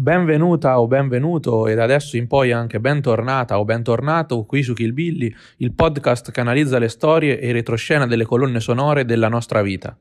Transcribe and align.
Benvenuta 0.00 0.78
o 0.78 0.86
benvenuto 0.86 1.66
ed 1.66 1.80
adesso 1.80 2.16
in 2.16 2.28
poi 2.28 2.52
anche 2.52 2.78
bentornata 2.78 3.58
o 3.58 3.64
bentornato 3.64 4.44
qui 4.44 4.62
su 4.62 4.72
Kill 4.72 4.92
Billy, 4.92 5.34
il 5.56 5.72
podcast 5.72 6.30
che 6.30 6.40
analizza 6.40 6.78
le 6.78 6.86
storie 6.86 7.40
e 7.40 7.50
retroscena 7.50 8.06
delle 8.06 8.24
colonne 8.24 8.60
sonore 8.60 9.04
della 9.04 9.26
nostra 9.26 9.60
vita. 9.60 9.98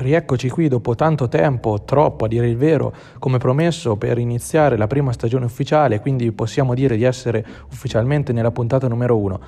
Rieccoci 0.00 0.48
qui 0.48 0.68
dopo 0.68 0.94
tanto 0.94 1.26
tempo, 1.26 1.82
troppo 1.84 2.26
a 2.26 2.28
dire 2.28 2.48
il 2.48 2.56
vero, 2.56 2.94
come 3.18 3.38
promesso 3.38 3.96
per 3.96 4.18
iniziare 4.18 4.76
la 4.76 4.86
prima 4.86 5.10
stagione 5.10 5.46
ufficiale, 5.46 5.98
quindi 5.98 6.30
possiamo 6.30 6.72
dire 6.72 6.96
di 6.96 7.02
essere 7.02 7.44
ufficialmente 7.72 8.32
nella 8.32 8.52
puntata 8.52 8.86
numero 8.86 9.18
uno. 9.18 9.40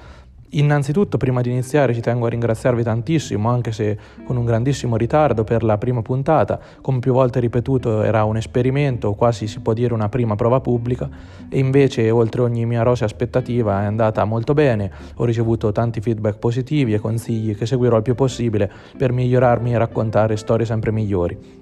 Innanzitutto, 0.52 1.16
prima 1.16 1.42
di 1.42 1.50
iniziare, 1.50 1.94
ci 1.94 2.00
tengo 2.00 2.26
a 2.26 2.28
ringraziarvi 2.28 2.82
tantissimo, 2.82 3.48
anche 3.48 3.70
se 3.70 3.96
con 4.24 4.36
un 4.36 4.44
grandissimo 4.44 4.96
ritardo, 4.96 5.44
per 5.44 5.62
la 5.62 5.78
prima 5.78 6.02
puntata. 6.02 6.58
Come 6.80 6.98
più 6.98 7.12
volte 7.12 7.38
ripetuto, 7.38 8.02
era 8.02 8.24
un 8.24 8.36
esperimento, 8.36 9.12
quasi 9.14 9.46
si 9.46 9.60
può 9.60 9.74
dire 9.74 9.94
una 9.94 10.08
prima 10.08 10.34
prova 10.34 10.60
pubblica, 10.60 11.08
e 11.48 11.58
invece, 11.58 12.10
oltre 12.10 12.42
ogni 12.42 12.66
mia 12.66 12.82
rosea 12.82 13.06
aspettativa, 13.06 13.82
è 13.82 13.84
andata 13.84 14.24
molto 14.24 14.52
bene. 14.52 14.90
Ho 15.16 15.24
ricevuto 15.24 15.70
tanti 15.70 16.00
feedback 16.00 16.38
positivi 16.38 16.94
e 16.94 16.98
consigli 16.98 17.54
che 17.54 17.66
seguirò 17.66 17.98
il 17.98 18.02
più 18.02 18.16
possibile 18.16 18.68
per 18.96 19.12
migliorarmi 19.12 19.72
e 19.72 19.78
raccontare 19.78 20.36
storie 20.36 20.66
sempre 20.66 20.90
migliori. 20.90 21.59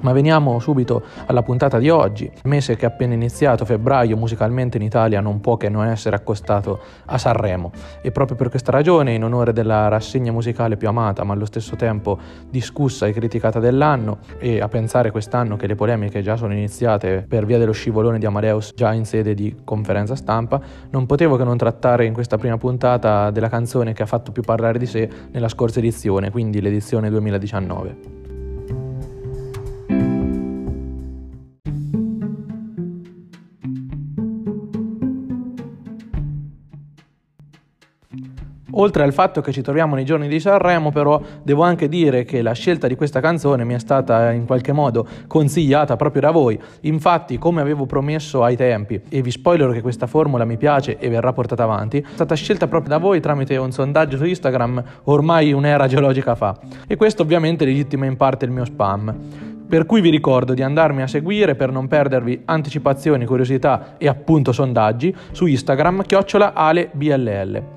Ma 0.00 0.12
veniamo 0.12 0.58
subito 0.58 1.02
alla 1.26 1.42
puntata 1.42 1.78
di 1.78 1.88
oggi. 1.90 2.24
Il 2.24 2.40
mese 2.44 2.76
che 2.76 2.86
è 2.86 2.88
appena 2.88 3.14
iniziato, 3.14 3.64
febbraio, 3.64 4.16
musicalmente 4.16 4.76
in 4.76 4.82
Italia 4.82 5.20
non 5.20 5.40
può 5.40 5.56
che 5.56 5.68
non 5.68 5.86
essere 5.86 6.16
accostato 6.16 6.80
a 7.06 7.18
Sanremo. 7.18 7.70
E 8.02 8.10
proprio 8.10 8.36
per 8.36 8.50
questa 8.50 8.72
ragione, 8.72 9.14
in 9.14 9.24
onore 9.24 9.52
della 9.52 9.88
rassegna 9.88 10.32
musicale 10.32 10.76
più 10.76 10.88
amata, 10.88 11.24
ma 11.24 11.32
allo 11.32 11.44
stesso 11.44 11.76
tempo 11.76 12.18
discussa 12.48 13.06
e 13.06 13.12
criticata 13.12 13.58
dell'anno, 13.60 14.18
e 14.38 14.60
a 14.60 14.68
pensare 14.68 15.10
quest'anno 15.10 15.56
che 15.56 15.66
le 15.66 15.74
polemiche 15.74 16.22
già 16.22 16.36
sono 16.36 16.52
iniziate 16.52 17.24
per 17.26 17.46
via 17.46 17.58
dello 17.58 17.72
scivolone 17.72 18.18
di 18.18 18.26
Amadeus 18.26 18.72
già 18.74 18.92
in 18.92 19.04
sede 19.04 19.34
di 19.34 19.54
conferenza 19.64 20.14
stampa, 20.14 20.60
non 20.90 21.06
potevo 21.06 21.36
che 21.36 21.44
non 21.44 21.56
trattare 21.56 22.04
in 22.04 22.12
questa 22.12 22.36
prima 22.36 22.58
puntata 22.58 23.30
della 23.30 23.48
canzone 23.48 23.92
che 23.92 24.02
ha 24.02 24.06
fatto 24.06 24.32
più 24.32 24.42
parlare 24.42 24.78
di 24.78 24.86
sé 24.86 25.08
nella 25.30 25.48
scorsa 25.48 25.78
edizione, 25.78 26.30
quindi 26.30 26.60
l'edizione 26.60 27.08
2019. 27.10 28.25
Oltre 38.78 39.02
al 39.04 39.12
fatto 39.12 39.40
che 39.40 39.52
ci 39.52 39.62
troviamo 39.62 39.94
nei 39.94 40.04
giorni 40.04 40.28
di 40.28 40.38
Sanremo, 40.38 40.90
però, 40.90 41.20
devo 41.42 41.62
anche 41.62 41.88
dire 41.88 42.24
che 42.24 42.42
la 42.42 42.52
scelta 42.52 42.86
di 42.86 42.94
questa 42.94 43.20
canzone 43.20 43.64
mi 43.64 43.74
è 43.74 43.78
stata 43.78 44.32
in 44.32 44.44
qualche 44.44 44.72
modo 44.72 45.06
consigliata 45.26 45.96
proprio 45.96 46.20
da 46.22 46.30
voi. 46.30 46.60
Infatti, 46.82 47.38
come 47.38 47.62
avevo 47.62 47.86
promesso 47.86 48.42
ai 48.42 48.56
tempi, 48.56 49.00
e 49.08 49.22
vi 49.22 49.30
spoiler 49.30 49.72
che 49.72 49.80
questa 49.80 50.06
formula 50.06 50.44
mi 50.44 50.58
piace 50.58 50.98
e 50.98 51.08
verrà 51.08 51.32
portata 51.32 51.62
avanti, 51.62 51.98
è 51.98 52.04
stata 52.12 52.34
scelta 52.34 52.66
proprio 52.66 52.90
da 52.90 52.98
voi 52.98 53.20
tramite 53.20 53.56
un 53.56 53.72
sondaggio 53.72 54.18
su 54.18 54.24
Instagram 54.24 54.82
ormai 55.04 55.52
un'era 55.52 55.86
geologica 55.86 56.34
fa. 56.34 56.58
E 56.86 56.96
questo 56.96 57.22
ovviamente 57.22 57.64
legittima 57.64 58.04
in 58.04 58.16
parte 58.16 58.44
il 58.44 58.50
mio 58.50 58.64
spam. 58.66 59.14
Per 59.68 59.86
cui 59.86 60.00
vi 60.00 60.10
ricordo 60.10 60.54
di 60.54 60.62
andarmi 60.62 61.02
a 61.02 61.06
seguire 61.06 61.56
per 61.56 61.72
non 61.72 61.88
perdervi 61.88 62.42
anticipazioni, 62.44 63.24
curiosità 63.24 63.94
e 63.96 64.06
appunto 64.06 64.52
sondaggi 64.52 65.14
su 65.32 65.46
Instagram 65.46 66.02
chiocciola 66.02 66.52
alebll. 66.52 67.75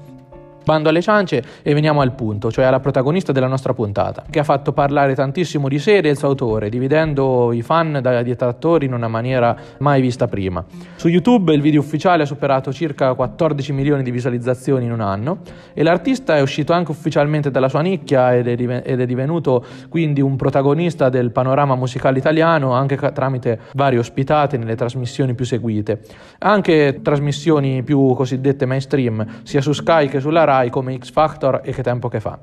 Bando 0.69 0.89
alle 0.89 1.01
ciance 1.01 1.41
e 1.63 1.73
veniamo 1.73 2.01
al 2.01 2.11
punto, 2.11 2.51
cioè 2.51 2.65
alla 2.65 2.79
protagonista 2.79 3.31
della 3.31 3.47
nostra 3.47 3.73
puntata, 3.73 4.25
che 4.29 4.37
ha 4.37 4.43
fatto 4.43 4.71
parlare 4.71 5.15
tantissimo 5.15 5.67
di 5.67 5.79
sé 5.79 5.97
e 5.97 6.01
del 6.01 6.15
suo 6.15 6.27
autore, 6.27 6.69
dividendo 6.69 7.51
i 7.53 7.63
fan 7.63 7.97
dai 7.99 8.23
detrattori 8.23 8.85
in 8.85 8.93
una 8.93 9.07
maniera 9.07 9.57
mai 9.79 9.99
vista 9.99 10.27
prima. 10.27 10.63
Su 10.95 11.07
YouTube 11.07 11.55
il 11.55 11.61
video 11.61 11.79
ufficiale 11.79 12.21
ha 12.21 12.25
superato 12.27 12.71
circa 12.71 13.15
14 13.15 13.73
milioni 13.73 14.03
di 14.03 14.11
visualizzazioni 14.11 14.85
in 14.85 14.91
un 14.91 15.01
anno 15.01 15.39
e 15.73 15.81
l'artista 15.81 16.37
è 16.37 16.41
uscito 16.41 16.71
anche 16.71 16.91
ufficialmente 16.91 17.49
dalla 17.49 17.67
sua 17.67 17.81
nicchia 17.81 18.35
ed 18.35 18.47
è, 18.47 19.05
divenuto 19.07 19.65
quindi 19.89 20.21
un 20.21 20.35
protagonista 20.35 21.09
del 21.09 21.31
panorama 21.31 21.73
musicale 21.73 22.19
italiano 22.19 22.73
anche 22.73 22.95
tramite 22.95 23.59
varie 23.73 23.97
ospitate 23.97 24.57
nelle 24.57 24.75
trasmissioni 24.75 25.33
più 25.33 25.45
seguite, 25.45 26.01
anche 26.37 26.99
trasmissioni 27.01 27.81
più 27.81 28.13
cosiddette 28.13 28.67
mainstream, 28.67 29.25
sia 29.41 29.61
su 29.61 29.73
Sky 29.73 30.07
che 30.07 30.19
sulla 30.19 30.43
Rai 30.43 30.57
Rai 30.59 30.69
come 30.69 30.97
X 30.97 31.11
Factor 31.11 31.61
e 31.63 31.71
che 31.71 31.83
tempo 31.83 32.09
che 32.09 32.19
fa. 32.19 32.37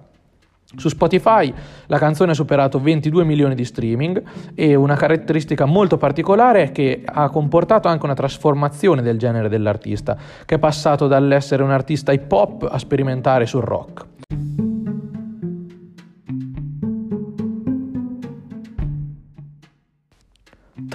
Su 0.77 0.89
Spotify 0.89 1.53
la 1.87 1.99
canzone 1.99 2.33
ha 2.33 2.35
superato 2.35 2.81
22 2.81 3.25
milioni 3.25 3.55
di 3.55 3.65
streaming 3.65 4.21
e 4.55 4.75
una 4.75 4.97
caratteristica 4.97 5.65
molto 5.65 5.97
particolare 5.97 6.65
è 6.65 6.73
che 6.73 7.03
ha 7.05 7.29
comportato 7.29 7.87
anche 7.87 8.05
una 8.05 8.15
trasformazione 8.15 9.01
del 9.01 9.17
genere 9.17 9.49
dell'artista, 9.49 10.17
che 10.45 10.57
è 10.57 10.59
passato 10.59 11.07
dall'essere 11.07 11.63
un 11.63 11.71
artista 11.71 12.13
hip 12.13 12.31
hop 12.33 12.69
a 12.69 12.79
sperimentare 12.79 13.47
sul 13.47 13.63
rock. 13.63 14.05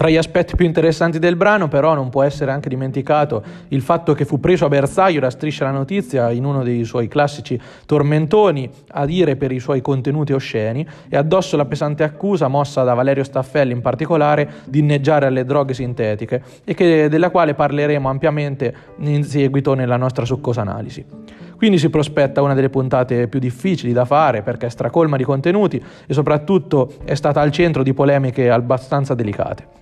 Tra 0.02 0.10
gli 0.10 0.16
aspetti 0.16 0.56
più 0.56 0.66
interessanti 0.66 1.20
del 1.20 1.36
brano, 1.36 1.68
però, 1.68 1.94
non 1.94 2.08
può 2.08 2.24
essere 2.24 2.50
anche 2.50 2.68
dimenticato 2.68 3.40
il 3.68 3.82
fatto 3.82 4.14
che 4.14 4.24
fu 4.24 4.40
preso 4.40 4.64
a 4.64 4.68
bersaglio 4.68 5.20
da 5.20 5.30
Striscia 5.30 5.66
la 5.66 5.70
Notizia 5.70 6.32
in 6.32 6.44
uno 6.44 6.64
dei 6.64 6.82
suoi 6.82 7.06
classici 7.06 7.56
tormentoni 7.86 8.68
a 8.94 9.06
dire 9.06 9.36
per 9.36 9.52
i 9.52 9.60
suoi 9.60 9.80
contenuti 9.80 10.32
osceni 10.32 10.84
e 11.08 11.16
addosso 11.16 11.56
la 11.56 11.66
pesante 11.66 12.02
accusa 12.02 12.48
mossa 12.48 12.82
da 12.82 12.94
Valerio 12.94 13.22
Staffelli 13.22 13.70
in 13.70 13.80
particolare 13.80 14.54
di 14.64 14.80
inneggiare 14.80 15.26
alle 15.26 15.44
droghe 15.44 15.72
sintetiche 15.72 16.42
e 16.64 16.74
che, 16.74 17.08
della 17.08 17.30
quale 17.30 17.54
parleremo 17.54 18.08
ampiamente 18.08 18.74
in 19.02 19.22
seguito 19.22 19.74
nella 19.74 19.96
nostra 19.96 20.24
succosa 20.24 20.62
analisi. 20.62 21.06
Quindi 21.56 21.78
si 21.78 21.90
prospetta 21.90 22.42
una 22.42 22.54
delle 22.54 22.70
puntate 22.70 23.28
più 23.28 23.38
difficili 23.38 23.92
da 23.92 24.04
fare 24.04 24.42
perché 24.42 24.66
è 24.66 24.68
stracolma 24.68 25.16
di 25.16 25.22
contenuti 25.22 25.80
e 26.08 26.12
soprattutto 26.12 26.94
è 27.04 27.14
stata 27.14 27.40
al 27.40 27.52
centro 27.52 27.84
di 27.84 27.94
polemiche 27.94 28.50
abbastanza 28.50 29.14
delicate. 29.14 29.81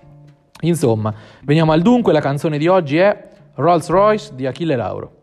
Insomma, 0.61 1.13
veniamo 1.43 1.71
al 1.71 1.81
dunque, 1.81 2.13
la 2.13 2.21
canzone 2.21 2.57
di 2.57 2.67
oggi 2.67 2.97
è 2.97 3.29
Rolls 3.55 3.89
Royce 3.89 4.35
di 4.35 4.45
Achille 4.45 4.75
Lauro. 4.75 5.20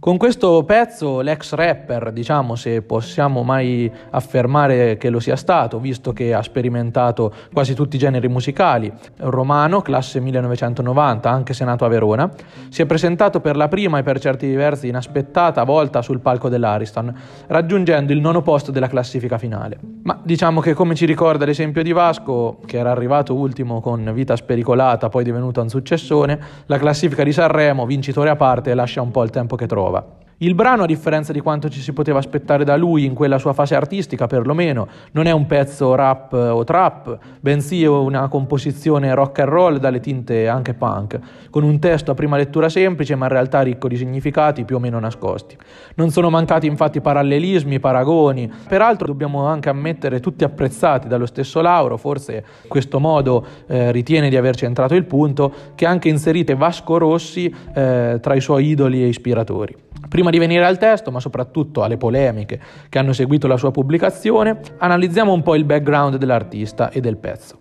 Con 0.00 0.16
questo 0.16 0.64
pezzo 0.64 1.20
l'ex 1.20 1.52
rapper, 1.52 2.10
diciamo 2.10 2.54
se 2.54 2.80
possiamo 2.80 3.42
mai 3.42 3.92
affermare 4.12 4.96
che 4.96 5.10
lo 5.10 5.20
sia 5.20 5.36
stato, 5.36 5.78
visto 5.78 6.14
che 6.14 6.32
ha 6.32 6.40
sperimentato 6.40 7.30
quasi 7.52 7.74
tutti 7.74 7.96
i 7.96 7.98
generi 7.98 8.26
musicali, 8.26 8.90
romano, 9.18 9.82
classe 9.82 10.18
1990, 10.20 11.28
anche 11.28 11.52
se 11.52 11.66
nato 11.66 11.84
a 11.84 11.88
Verona, 11.88 12.32
si 12.70 12.80
è 12.80 12.86
presentato 12.86 13.40
per 13.40 13.56
la 13.56 13.68
prima 13.68 13.98
e 13.98 14.02
per 14.02 14.18
certi 14.18 14.50
versi 14.54 14.88
inaspettata 14.88 15.64
volta 15.64 16.00
sul 16.00 16.20
palco 16.20 16.48
dell'Ariston, 16.48 17.14
raggiungendo 17.48 18.14
il 18.14 18.20
nono 18.20 18.40
posto 18.40 18.70
della 18.70 18.88
classifica 18.88 19.36
finale. 19.36 19.78
Ma 20.04 20.18
diciamo 20.22 20.62
che 20.62 20.72
come 20.72 20.94
ci 20.94 21.04
ricorda 21.04 21.44
l'esempio 21.44 21.82
di 21.82 21.92
Vasco, 21.92 22.60
che 22.64 22.78
era 22.78 22.90
arrivato 22.90 23.34
ultimo 23.34 23.82
con 23.82 24.10
vita 24.14 24.34
spericolata, 24.34 25.10
poi 25.10 25.24
divenuto 25.24 25.60
un 25.60 25.68
successone, 25.68 26.40
la 26.64 26.78
classifica 26.78 27.22
di 27.22 27.32
Sanremo, 27.32 27.84
vincitore 27.84 28.30
a 28.30 28.36
parte, 28.36 28.72
lascia 28.72 29.02
un 29.02 29.10
po' 29.10 29.24
il 29.24 29.28
tempo 29.28 29.56
che 29.56 29.66
trova 29.66 29.88
prova. 29.90 30.19
Il 30.42 30.54
brano, 30.54 30.84
a 30.84 30.86
differenza 30.86 31.34
di 31.34 31.40
quanto 31.40 31.68
ci 31.68 31.80
si 31.80 31.92
poteva 31.92 32.18
aspettare 32.18 32.64
da 32.64 32.74
lui 32.74 33.04
in 33.04 33.12
quella 33.12 33.36
sua 33.36 33.52
fase 33.52 33.74
artistica, 33.74 34.26
perlomeno, 34.26 34.88
non 35.12 35.26
è 35.26 35.32
un 35.32 35.44
pezzo 35.44 35.94
rap 35.94 36.32
o 36.32 36.64
trap, 36.64 37.18
bensì 37.40 37.84
una 37.84 38.26
composizione 38.28 39.12
rock 39.12 39.40
and 39.40 39.48
roll 39.50 39.76
dalle 39.76 40.00
tinte 40.00 40.48
anche 40.48 40.72
punk, 40.72 41.18
con 41.50 41.62
un 41.62 41.78
testo 41.78 42.12
a 42.12 42.14
prima 42.14 42.38
lettura 42.38 42.70
semplice 42.70 43.16
ma 43.16 43.26
in 43.26 43.32
realtà 43.32 43.60
ricco 43.60 43.86
di 43.86 43.98
significati 43.98 44.64
più 44.64 44.76
o 44.76 44.78
meno 44.78 44.98
nascosti. 44.98 45.58
Non 45.96 46.08
sono 46.08 46.30
mancati 46.30 46.66
infatti 46.66 47.02
parallelismi, 47.02 47.78
paragoni, 47.78 48.50
peraltro 48.66 49.08
dobbiamo 49.08 49.44
anche 49.44 49.68
ammettere 49.68 50.20
tutti 50.20 50.44
apprezzati 50.44 51.06
dallo 51.06 51.26
stesso 51.26 51.60
Lauro, 51.60 51.98
forse 51.98 52.44
in 52.62 52.68
questo 52.68 52.98
modo 52.98 53.44
eh, 53.66 53.92
ritiene 53.92 54.30
di 54.30 54.38
aver 54.38 54.56
centrato 54.56 54.94
il 54.94 55.04
punto, 55.04 55.52
che 55.74 55.84
ha 55.84 55.90
anche 55.90 56.08
inserite 56.08 56.54
Vasco 56.54 56.96
Rossi 56.96 57.54
eh, 57.74 58.16
tra 58.22 58.34
i 58.34 58.40
suoi 58.40 58.68
idoli 58.68 59.02
e 59.02 59.08
ispiratori. 59.08 59.88
Prima 60.10 60.30
di 60.30 60.38
venire 60.38 60.64
al 60.66 60.76
testo, 60.76 61.12
ma 61.12 61.20
soprattutto 61.20 61.84
alle 61.84 61.96
polemiche 61.96 62.60
che 62.88 62.98
hanno 62.98 63.12
seguito 63.12 63.46
la 63.46 63.56
sua 63.56 63.70
pubblicazione, 63.70 64.58
analizziamo 64.78 65.32
un 65.32 65.40
po' 65.42 65.54
il 65.54 65.62
background 65.62 66.16
dell'artista 66.16 66.90
e 66.90 67.00
del 67.00 67.16
pezzo. 67.16 67.58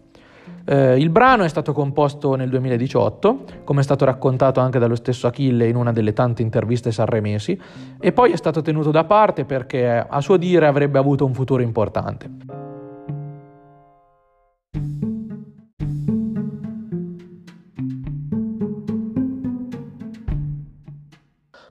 Eh, 0.66 0.98
il 0.98 1.12
brano 1.12 1.44
è 1.44 1.48
stato 1.48 1.74
composto 1.74 2.34
nel 2.34 2.50
2018, 2.50 3.44
come 3.64 3.82
è 3.82 3.84
stato 3.84 4.04
raccontato 4.04 4.60
anche 4.62 4.80
dallo 4.80 4.96
stesso 4.96 5.28
Achille 5.28 5.68
in 5.68 5.76
una 5.76 5.92
delle 5.92 6.14
tante 6.14 6.42
interviste 6.42 6.92
sanremesi, 6.92 7.56
e 8.00 8.12
poi 8.14 8.32
è 8.32 8.36
stato 8.36 8.64
tenuto 8.64 8.90
da 8.90 9.04
parte 9.04 9.46
perché 9.46 10.04
a 10.10 10.20
suo 10.20 10.38
dire 10.38 10.66
avrebbe 10.66 10.98
avuto 10.98 11.26
un 11.26 11.36
futuro 11.36 11.62
importante. 11.62 12.69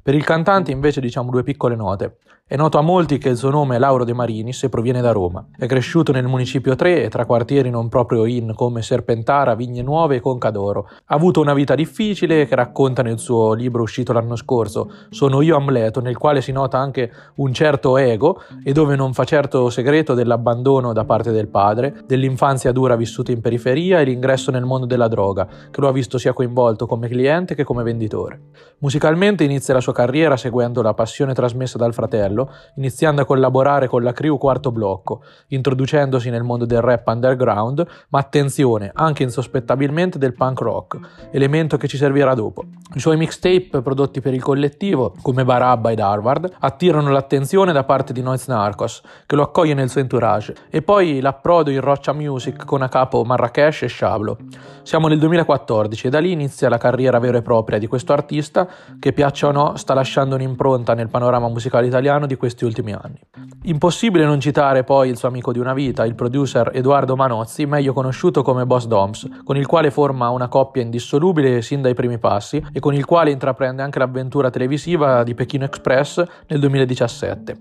Per 0.09 0.17
il 0.17 0.25
cantante 0.25 0.71
invece 0.71 1.03
diciamo 1.03 1.31
due 1.31 1.43
piccole 1.43 1.77
note. 1.77 2.17
È 2.47 2.57
noto 2.57 2.79
a 2.79 2.81
molti 2.81 3.19
che 3.19 3.29
il 3.29 3.37
suo 3.37 3.51
nome 3.51 3.77
è 3.77 3.79
Lauro 3.79 4.05
De 4.05 4.15
Marinis 4.15 4.63
e 4.63 4.71
proviene 4.71 5.03
da 5.03 5.13
Roma. 5.13 5.49
È 5.55 5.67
cresciuto 5.67 6.13
nel 6.13 6.27
municipio 6.27 6.75
3 6.75 7.05
e 7.05 7.11
tra 7.11 7.27
quartieri 7.27 7.69
non 7.69 7.91
proprio 7.91 8.25
in 8.25 8.55
come 8.57 8.81
Serpentara, 8.81 9.55
Vigne 9.55 9.83
Nuove 9.83 10.17
e 10.17 10.21
Concadoro. 10.21 10.89
Ha 11.05 11.15
avuto 11.15 11.43
una 11.43 11.53
vita 11.53 11.75
difficile 11.75 12.47
che 12.47 12.55
racconta 12.55 13.03
nel 13.03 13.19
suo 13.19 13.53
libro 13.53 13.83
uscito 13.83 14.15
l'anno 14.15 14.35
scorso, 14.35 14.91
Sono 15.11 15.43
io 15.43 15.57
Amleto, 15.57 16.01
nel 16.01 16.17
quale 16.17 16.41
si 16.41 16.53
nota 16.53 16.79
anche 16.79 17.13
un 17.35 17.53
certo 17.53 17.99
ego 17.99 18.41
e 18.65 18.73
dove 18.73 18.97
non 18.97 19.13
fa 19.13 19.25
certo 19.25 19.69
segreto 19.69 20.15
dell'abbandono 20.15 20.95
da 20.95 21.05
parte 21.05 21.33
del 21.33 21.49
padre, 21.49 22.05
dell'infanzia 22.07 22.73
dura 22.73 22.97
vissuta 22.97 23.31
in 23.31 23.43
periferia 23.43 24.01
e 24.01 24.05
l'ingresso 24.05 24.51
nel 24.51 24.65
mondo 24.65 24.87
della 24.87 25.09
droga, 25.09 25.47
che 25.71 25.83
lo 25.83 25.89
ha 25.89 25.93
visto 25.93 26.17
sia 26.17 26.33
coinvolto 26.33 26.87
come 26.87 27.09
cliente 27.09 27.55
che 27.55 27.65
come 27.65 27.83
venditore. 27.83 28.41
Musicalmente 28.79 29.45
inizia 29.45 29.75
la 29.75 29.81
sua 29.83 29.93
carriera 29.99 30.37
seguendo 30.37 30.81
la 30.81 30.95
passione 30.95 31.35
trasmessa 31.35 31.77
dal 31.77 31.93
fratello 31.93 32.53
iniziando 32.77 33.23
a 33.23 33.25
collaborare 33.25 33.89
con 33.89 34.05
la 34.05 34.13
crew 34.13 34.39
Quarto 34.39 34.71
Blocco, 34.71 35.23
introducendosi 35.49 36.31
nel 36.31 36.45
mondo 36.45 36.67
del 36.67 36.81
rap 36.81 37.09
underground, 37.09 37.85
ma 38.11 38.21
attenzione, 38.21 38.93
anche 38.95 39.25
insospettabilmente 39.25 40.17
del 40.17 40.35
punk 40.35 40.61
rock, 40.61 40.99
elemento 41.33 41.77
che 41.77 41.89
ci 41.89 41.97
servirà 41.97 42.35
dopo. 42.35 42.63
I 42.95 43.01
suoi 43.01 43.17
mixtape 43.17 43.83
prodotti 43.83 44.21
per 44.21 44.35
il 44.35 44.43
collettivo, 44.43 45.15
come 45.21 45.45
Barabba 45.45 45.91
ed 45.91 45.99
Harvard, 45.99 46.49
attirano 46.61 47.11
l'attenzione 47.11 47.73
da 47.73 47.83
parte 47.83 48.13
di 48.13 48.23
Noiz 48.23 48.47
Narcos, 48.47 49.03
che 49.27 49.35
lo 49.35 49.43
accoglie 49.43 49.75
nel 49.75 49.91
suo 49.91 50.01
entourage, 50.01 50.55
e 50.71 50.81
poi 50.81 51.21
l'approdo 51.21 51.71
in 51.71 51.81
Roccia 51.81 52.13
Music 52.13 52.65
con 52.65 52.83
a 52.83 52.89
capo 52.89 53.25
Marrakesh 53.25 53.83
e 53.83 53.89
Shablo. 53.89 54.37
Siamo 54.83 55.09
nel 55.09 55.19
2014 55.19 56.07
e 56.07 56.11
da 56.11 56.21
lì 56.21 56.31
inizia 56.31 56.69
la 56.69 56.79
carriera 56.79 57.19
vera 57.19 57.39
e 57.39 57.43
propria 57.43 57.79
di 57.79 57.89
questo 57.89 58.13
artista 58.13 58.67
che, 58.99 59.13
piaccia 59.13 59.49
o 59.49 59.53
no, 59.53 59.77
sta 59.89 59.95
lasciando 59.95 60.35
un'impronta 60.35 60.93
nel 60.93 61.09
panorama 61.09 61.49
musicale 61.49 61.87
italiano 61.87 62.27
di 62.27 62.37
questi 62.37 62.67
ultimi 62.67 62.93
anni. 62.93 63.19
Impossibile 63.63 64.27
non 64.27 64.39
citare 64.39 64.85
poi 64.85 65.09
il 65.09 65.17
suo 65.17 65.29
amico 65.29 65.51
di 65.51 65.59
una 65.59 65.73
vita, 65.73 66.05
il 66.05 66.15
producer 66.15 66.71
Edoardo 66.75 67.17
Manozzi, 67.17 67.65
meglio 67.65 67.95
conosciuto 67.95 68.43
come 68.43 68.67
Boss 68.67 68.85
Doms, 68.85 69.27
con 69.45 69.57
il 69.57 69.65
quale 69.65 69.91
forma 69.91 70.29
una 70.29 70.49
coppia 70.49 70.83
indissolubile 70.83 71.63
sin 71.63 71.81
dai 71.81 71.95
primi 71.95 72.19
passi 72.19 72.63
e 72.71 72.81
con 72.81 72.93
il 72.93 73.07
quale 73.07 73.31
intraprende 73.31 73.81
anche 73.81 73.99
l'avventura 73.99 74.51
televisiva 74.51 75.23
di 75.23 75.33
Pechino 75.33 75.65
Express 75.65 76.23
nel 76.49 76.61
2017. 76.61 77.57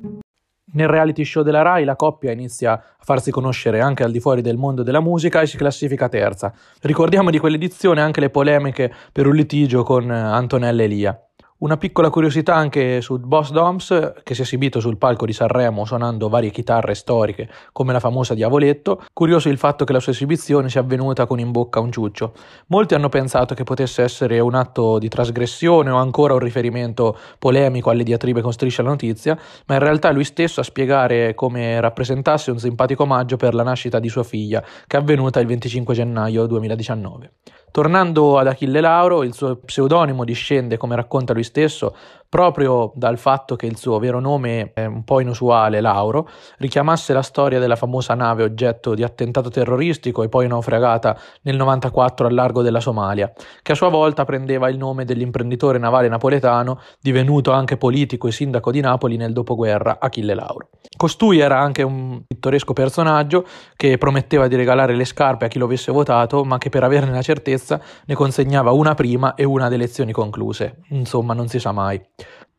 Nel 0.73 0.89
reality 0.89 1.23
show 1.23 1.43
della 1.43 1.61
Rai 1.61 1.85
la 1.85 1.95
coppia 1.95 2.33
inizia 2.33 2.73
a 2.73 2.83
farsi 2.99 3.31
conoscere 3.31 3.79
anche 3.79 4.03
al 4.03 4.11
di 4.11 4.19
fuori 4.19 4.41
del 4.41 4.57
mondo 4.57 4.83
della 4.83 4.99
musica 4.99 5.39
e 5.39 5.47
si 5.47 5.55
classifica 5.55 6.09
terza. 6.09 6.51
Ricordiamo 6.81 7.29
di 7.29 7.39
quell'edizione 7.39 8.01
anche 8.01 8.19
le 8.19 8.29
polemiche 8.29 8.93
per 9.13 9.27
un 9.27 9.35
litigio 9.35 9.83
con 9.83 10.11
Antonella 10.11 10.83
Elia. 10.83 11.21
Una 11.59 11.75
piccola 11.75 12.11
curiosità 12.11 12.53
anche 12.53 13.01
su 13.01 13.17
Boss 13.17 13.49
Doms, 13.49 13.87
che 14.21 14.35
si 14.35 14.41
è 14.41 14.43
esibito 14.43 14.79
sul 14.79 14.97
palco 14.97 15.25
di 15.25 15.33
Sanremo 15.33 15.85
suonando 15.85 16.29
varie 16.29 16.51
chitarre 16.51 16.93
storiche, 16.93 17.49
come 17.71 17.93
la 17.93 17.99
famosa 17.99 18.35
Diavoletto. 18.35 19.03
Curioso 19.11 19.49
il 19.49 19.57
fatto 19.57 19.83
che 19.83 19.91
la 19.91 19.99
sua 19.99 20.11
esibizione 20.11 20.69
sia 20.69 20.81
avvenuta 20.81 21.25
con 21.25 21.39
in 21.39 21.49
bocca 21.49 21.79
un 21.79 21.91
ciuccio. 21.91 22.33
Molti 22.67 22.93
hanno 22.93 23.09
pensato 23.09 23.55
che 23.55 23.63
potesse 23.63 24.03
essere 24.03 24.39
un 24.39 24.53
atto 24.53 24.99
di 24.99 25.07
trasgressione 25.07 25.89
o 25.89 25.95
ancora 25.95 26.33
un 26.33 26.39
riferimento 26.41 27.17
polemico 27.39 27.89
alle 27.89 28.03
diatribe 28.03 28.41
con 28.41 28.53
Striscia 28.53 28.83
la 28.83 28.89
Notizia, 28.89 29.35
ma 29.65 29.73
in 29.73 29.79
realtà 29.79 30.11
lui 30.11 30.25
stesso 30.25 30.59
a 30.59 30.63
spiegare 30.63 31.33
come 31.33 31.81
rappresentasse 31.81 32.51
un 32.51 32.59
simpatico 32.59 33.01
omaggio 33.01 33.35
per 33.35 33.55
la 33.55 33.63
nascita 33.63 33.97
di 33.97 34.09
sua 34.09 34.21
figlia, 34.21 34.63
che 34.85 34.95
è 34.95 34.99
avvenuta 34.99 35.39
il 35.39 35.47
25 35.47 35.95
gennaio 35.95 36.45
2019. 36.45 37.31
Tornando 37.71 38.37
ad 38.37 38.47
Achille 38.47 38.81
Lauro, 38.81 39.23
il 39.23 39.33
suo 39.33 39.57
pseudonimo 39.57 40.23
discende, 40.23 40.77
come 40.77 40.95
racconta 40.95 41.33
lui 41.33 41.43
stesso, 41.43 41.95
proprio 42.29 42.91
dal 42.95 43.17
fatto 43.17 43.55
che 43.55 43.65
il 43.65 43.77
suo 43.77 43.99
vero 43.99 44.19
nome 44.19 44.73
un 44.75 45.03
po' 45.03 45.19
inusuale, 45.19 45.81
Lauro, 45.81 46.29
richiamasse 46.57 47.13
la 47.13 47.21
storia 47.21 47.59
della 47.59 47.75
famosa 47.75 48.13
nave 48.13 48.43
oggetto 48.43 48.93
di 48.93 49.03
attentato 49.03 49.49
terroristico 49.49 50.23
e 50.23 50.29
poi 50.29 50.47
naufragata 50.47 51.17
nel 51.43 51.55
94 51.55 52.27
al 52.27 52.33
largo 52.33 52.61
della 52.61 52.79
Somalia, 52.79 53.31
che 53.61 53.71
a 53.71 53.75
sua 53.75 53.89
volta 53.89 54.25
prendeva 54.25 54.69
il 54.69 54.77
nome 54.77 55.05
dell'imprenditore 55.05 55.77
navale 55.77 56.07
napoletano, 56.07 56.79
divenuto 56.99 57.51
anche 57.51 57.77
politico 57.77 58.27
e 58.27 58.31
sindaco 58.31 58.71
di 58.71 58.81
Napoli 58.81 59.17
nel 59.17 59.33
dopoguerra, 59.33 59.97
Achille 59.99 60.33
Lauro. 60.33 60.69
Costui 60.95 61.39
era 61.39 61.59
anche 61.59 61.83
un 61.83 62.23
pittoresco 62.25 62.73
personaggio 62.73 63.45
che 63.75 63.97
prometteva 63.97 64.47
di 64.47 64.55
regalare 64.55 64.95
le 64.95 65.05
scarpe 65.05 65.45
a 65.45 65.47
chi 65.47 65.59
lo 65.59 65.65
avesse 65.65 65.91
votato, 65.91 66.43
ma 66.43 66.57
che 66.57 66.69
per 66.69 66.83
averne 66.83 67.11
la 67.11 67.21
certezza 67.21 67.79
ne 68.05 68.15
consegnava 68.15 68.71
una 68.71 68.95
prima 68.95 69.35
e 69.35 69.43
una 69.43 69.65
ad 69.65 69.73
elezioni 69.73 70.11
concluse. 70.11 70.81
Insomma, 70.89 71.33
non 71.33 71.47
si 71.47 71.59
sa 71.59 71.71
mai. 71.71 72.01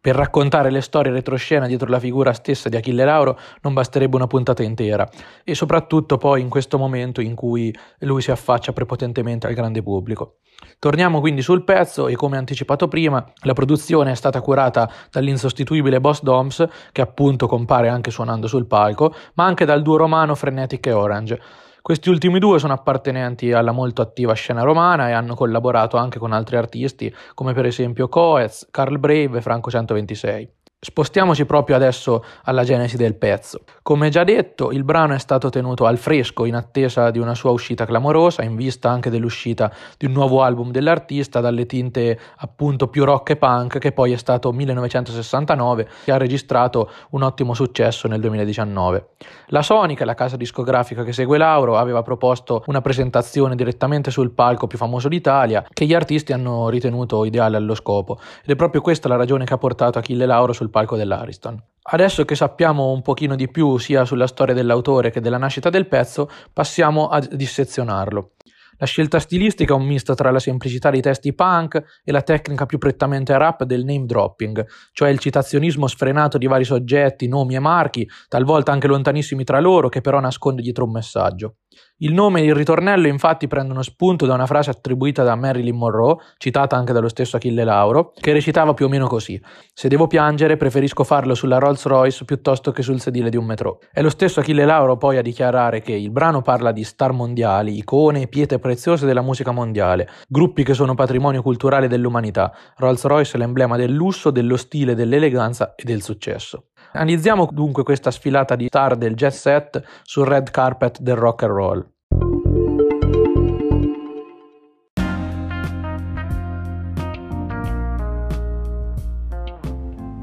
Per 0.00 0.15
raccontare 0.15 0.71
le 0.71 0.81
storie 0.81 1.11
retroscena 1.11 1.67
dietro 1.67 1.89
la 1.89 1.99
figura 1.99 2.33
stessa 2.33 2.69
di 2.69 2.77
Achille 2.77 3.05
Lauro 3.05 3.37
non 3.62 3.75
basterebbe 3.75 4.15
una 4.15 4.29
puntata 4.29 4.62
intera, 4.62 5.09
e 5.43 5.56
soprattutto 5.56 6.19
poi 6.19 6.41
in 6.41 6.49
questo 6.49 6.79
momento 6.79 7.21
in 7.21 7.35
cui 7.35 7.75
lui 8.00 8.23
si 8.23 8.31
affaccia 8.31 8.73
prepotentemente 8.73 9.49
al 9.49 9.55
grande 9.55 9.83
pubblico. 9.83 10.37
Torniamo 10.79 11.19
quindi 11.19 11.43
sul 11.43 11.65
pezzo 11.65 12.06
e 12.06 12.15
come 12.15 12.37
anticipato 12.37 12.87
prima, 12.87 13.25
la 13.43 13.55
produzione 13.55 14.12
è 14.12 14.15
stata 14.15 14.41
curata 14.41 14.89
dall'insostituibile 15.11 16.00
Boss 16.00 16.23
Doms, 16.23 16.65
che 16.93 17.00
appunto 17.00 17.49
compare 17.49 17.89
anche 17.89 18.12
suonando 18.12 18.47
sul 18.47 18.69
palco, 18.69 19.12
ma 19.35 19.47
anche 19.47 19.65
dal 19.65 19.83
duo 19.83 19.97
romano 19.97 20.37
Frenetic 20.37 20.87
e 20.87 20.93
Orange. 20.93 21.41
Questi 21.80 22.10
ultimi 22.10 22.38
due 22.38 22.58
sono 22.58 22.72
appartenenti 22.72 23.52
alla 23.52 23.72
molto 23.72 24.02
attiva 24.02 24.32
scena 24.34 24.62
romana 24.62 25.08
e 25.08 25.12
hanno 25.12 25.34
collaborato 25.34 25.96
anche 25.96 26.19
con 26.19 26.32
altri 26.32 26.56
artisti 26.56 27.14
come 27.34 27.54
per 27.54 27.66
esempio 27.66 28.08
Coez, 28.08 28.69
Carl 28.70 28.98
Brave 28.98 29.38
e 29.38 29.40
Franco 29.40 29.70
126. 29.70 30.57
Spostiamoci 30.80 31.44
proprio 31.44 31.75
adesso 31.75 32.25
alla 32.44 32.62
genesi 32.62 32.96
del 32.96 33.16
pezzo. 33.16 33.62
Come 33.82 34.10
già 34.10 34.22
detto, 34.22 34.70
il 34.70 34.84
brano 34.84 35.12
è 35.12 35.19
stato 35.19 35.48
tenuto 35.48 35.86
al 35.86 35.98
fresco 35.98 36.44
in 36.44 36.54
attesa 36.54 37.10
di 37.10 37.19
una 37.19 37.34
sua 37.34 37.50
uscita 37.50 37.84
clamorosa, 37.84 38.44
in 38.44 38.54
vista 38.54 38.88
anche 38.88 39.10
dell'uscita 39.10 39.72
di 39.96 40.06
un 40.06 40.12
nuovo 40.12 40.40
album 40.40 40.70
dell'artista 40.70 41.40
dalle 41.40 41.66
tinte 41.66 42.16
appunto 42.36 42.86
più 42.86 43.04
rock 43.04 43.30
e 43.30 43.36
punk, 43.36 43.78
che 43.78 43.90
poi 43.90 44.12
è 44.12 44.16
stato 44.16 44.52
1969 44.52 45.88
e 46.04 46.12
ha 46.12 46.16
registrato 46.16 46.88
un 47.10 47.22
ottimo 47.22 47.54
successo 47.54 48.06
nel 48.06 48.20
2019. 48.20 49.08
La 49.46 49.62
Sony, 49.62 49.94
che 49.94 50.04
è 50.04 50.06
la 50.06 50.14
casa 50.14 50.36
discografica 50.36 51.02
che 51.02 51.12
segue 51.12 51.38
Lauro, 51.38 51.76
aveva 51.76 52.02
proposto 52.02 52.62
una 52.66 52.80
presentazione 52.80 53.56
direttamente 53.56 54.12
sul 54.12 54.30
palco 54.30 54.69
più 54.69 54.78
famoso 54.78 55.08
d'Italia, 55.08 55.66
che 55.72 55.86
gli 55.86 55.94
artisti 55.94 56.32
hanno 56.32 56.69
ritenuto 56.69 57.25
ideale 57.25 57.56
allo 57.56 57.75
scopo, 57.75 58.20
ed 58.44 58.50
è 58.50 58.54
proprio 58.54 58.80
questa 58.80 59.08
la 59.08 59.16
ragione 59.16 59.44
che 59.44 59.54
ha 59.54 59.58
portato 59.58 59.98
Achille 59.98 60.25
Lauro 60.25 60.52
sul 60.52 60.66
sul 60.69 60.70
palco 60.70 60.97
dell'Ariston. 60.97 61.62
Adesso 61.91 62.25
che 62.26 62.35
sappiamo 62.35 62.93
un 62.93 63.00
pochino 63.00 63.35
di 63.35 63.50
più 63.50 63.79
sia 63.79 64.05
sulla 64.05 64.26
storia 64.26 64.55
dell'autore 64.55 65.11
che 65.11 65.20
della 65.20 65.38
nascita 65.38 65.70
del 65.70 65.88
pezzo, 65.88 66.29
passiamo 66.53 67.09
a 67.09 67.19
dissezionarlo. 67.20 68.32
La 68.81 68.87
scelta 68.87 69.19
stilistica 69.19 69.73
è 69.73 69.76
un 69.76 69.87
misto 69.87 70.14
tra 70.14 70.31
la 70.31 70.38
semplicità 70.38 70.90
dei 70.90 71.00
testi 71.00 71.35
punk 71.35 71.83
e 72.04 72.12
la 72.12 72.23
tecnica 72.23 72.64
più 72.64 72.78
prettamente 72.78 73.37
rap 73.37 73.64
del 73.64 73.85
name 73.85 74.04
dropping, 74.04 74.64
cioè 74.92 75.09
il 75.09 75.19
citazionismo 75.19 75.88
sfrenato 75.88 76.38
di 76.38 76.47
vari 76.47 76.62
soggetti, 76.62 77.26
nomi 77.26 77.57
e 77.57 77.59
marchi, 77.59 78.09
talvolta 78.28 78.71
anche 78.71 78.87
lontanissimi 78.87 79.42
tra 79.42 79.59
loro, 79.59 79.88
che 79.88 80.00
però 80.00 80.21
nasconde 80.21 80.62
dietro 80.62 80.85
un 80.85 80.92
messaggio. 80.92 81.57
Il 82.00 82.12
nome 82.12 82.43
e 82.43 82.45
il 82.45 82.55
ritornello 82.55 83.09
infatti 83.09 83.49
prendono 83.49 83.83
spunto 83.83 84.25
da 84.25 84.35
una 84.35 84.47
frase 84.47 84.71
attribuita 84.71 85.25
da 85.25 85.35
Marilyn 85.35 85.75
Monroe, 85.75 86.19
citata 86.37 86.76
anche 86.76 86.93
dallo 86.93 87.09
stesso 87.09 87.35
Achille 87.35 87.64
Lauro, 87.64 88.12
che 88.14 88.33
recitava 88.33 88.73
più 88.73 88.87
o 88.87 88.88
meno 88.88 89.09
così: 89.09 89.43
Se 89.75 89.88
devo 89.88 90.07
piangere, 90.07 90.57
preferisco 90.57 91.02
farlo 91.02 91.35
sulla 91.35 91.59
Rolls 91.59 91.87
Royce 91.87 92.25
piuttosto 92.25 92.71
che 92.71 92.83
sul 92.83 93.00
sedile 93.00 93.31
di 93.31 93.37
un 93.37 93.47
metro. 93.47 93.81
È 93.93 94.00
lo 94.00 94.11
stesso 94.11 94.38
Achille 94.38 94.64
Lauro 94.64 94.97
poi 94.97 95.17
a 95.17 95.23
dichiarare 95.23 95.81
che 95.81 95.90
il 95.90 96.12
brano 96.12 96.40
parla 96.40 96.71
di 96.71 96.85
star 96.85 97.11
mondiali, 97.11 97.76
icone 97.76 98.23
e 98.23 98.28
pietre 98.28 98.61
preziose 98.61 99.05
della 99.05 99.23
musica 99.23 99.50
mondiale, 99.50 100.09
gruppi 100.28 100.62
che 100.62 100.75
sono 100.75 100.95
patrimonio 100.95 101.43
culturale 101.43 101.88
dell'umanità. 101.88 102.52
Rolls 102.76 103.05
Royce 103.07 103.37
è 103.37 103.40
l'emblema 103.40 103.76
del 103.76 103.90
lusso, 103.90 104.31
dello 104.31 104.57
stile, 104.57 104.95
dell'eleganza 104.95 105.75
e 105.75 105.83
del 105.83 106.02
successo. 106.02 106.67
Analizziamo 106.92 107.49
dunque 107.52 107.83
questa 107.83 108.11
sfilata 108.11 108.57
di 108.57 108.66
star 108.66 108.97
del 108.97 109.14
jet 109.14 109.33
set 109.33 109.83
sul 110.02 110.26
red 110.26 110.50
carpet 110.50 111.00
del 111.00 111.16
rock 111.16 111.42
and 111.42 111.52
roll. 111.52 111.87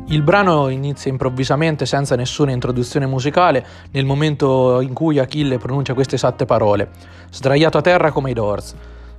Il 0.08 0.22
brano 0.22 0.70
inizia 0.70 1.12
improvvisamente 1.12 1.86
senza 1.86 2.16
nessuna 2.16 2.52
introduzione 2.52 3.06
musicale 3.06 3.66
nel 3.92 4.06
momento 4.06 4.80
in 4.80 4.94
cui 4.94 5.20
Achille 5.20 5.58
pronuncia 5.58 5.94
queste 5.94 6.16
esatte 6.16 6.46
parole, 6.46 6.90
sdraiato 7.32 7.80
a 7.80 7.82
terra 7.82 8.12
come 8.12 8.30
i 8.30 8.34
Doors. 8.34 8.76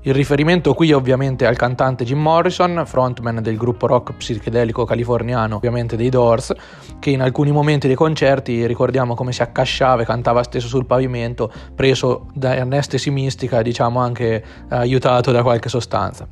Il 0.06 0.14
riferimento 0.14 0.72
qui 0.72 0.92
ovviamente 0.92 1.46
al 1.46 1.56
cantante 1.56 2.04
Jim 2.04 2.20
Morrison, 2.20 2.84
frontman 2.86 3.42
del 3.42 3.56
gruppo 3.56 3.88
rock 3.88 4.12
psichedelico 4.12 4.84
californiano, 4.84 5.56
ovviamente 5.56 5.96
dei 5.96 6.10
Doors, 6.10 6.54
che 7.00 7.10
in 7.10 7.20
alcuni 7.20 7.50
momenti 7.50 7.88
dei 7.88 7.96
concerti 7.96 8.68
ricordiamo 8.68 9.16
come 9.16 9.32
si 9.32 9.42
accasciava 9.42 10.02
e 10.02 10.04
cantava 10.04 10.44
stesso 10.44 10.68
sul 10.68 10.86
pavimento, 10.86 11.50
preso 11.74 12.28
da 12.32 12.52
anestesi 12.52 13.10
mistica, 13.10 13.62
diciamo 13.62 13.98
anche 13.98 14.44
aiutato 14.68 15.32
da 15.32 15.42
qualche 15.42 15.68
sostanza. 15.68 16.24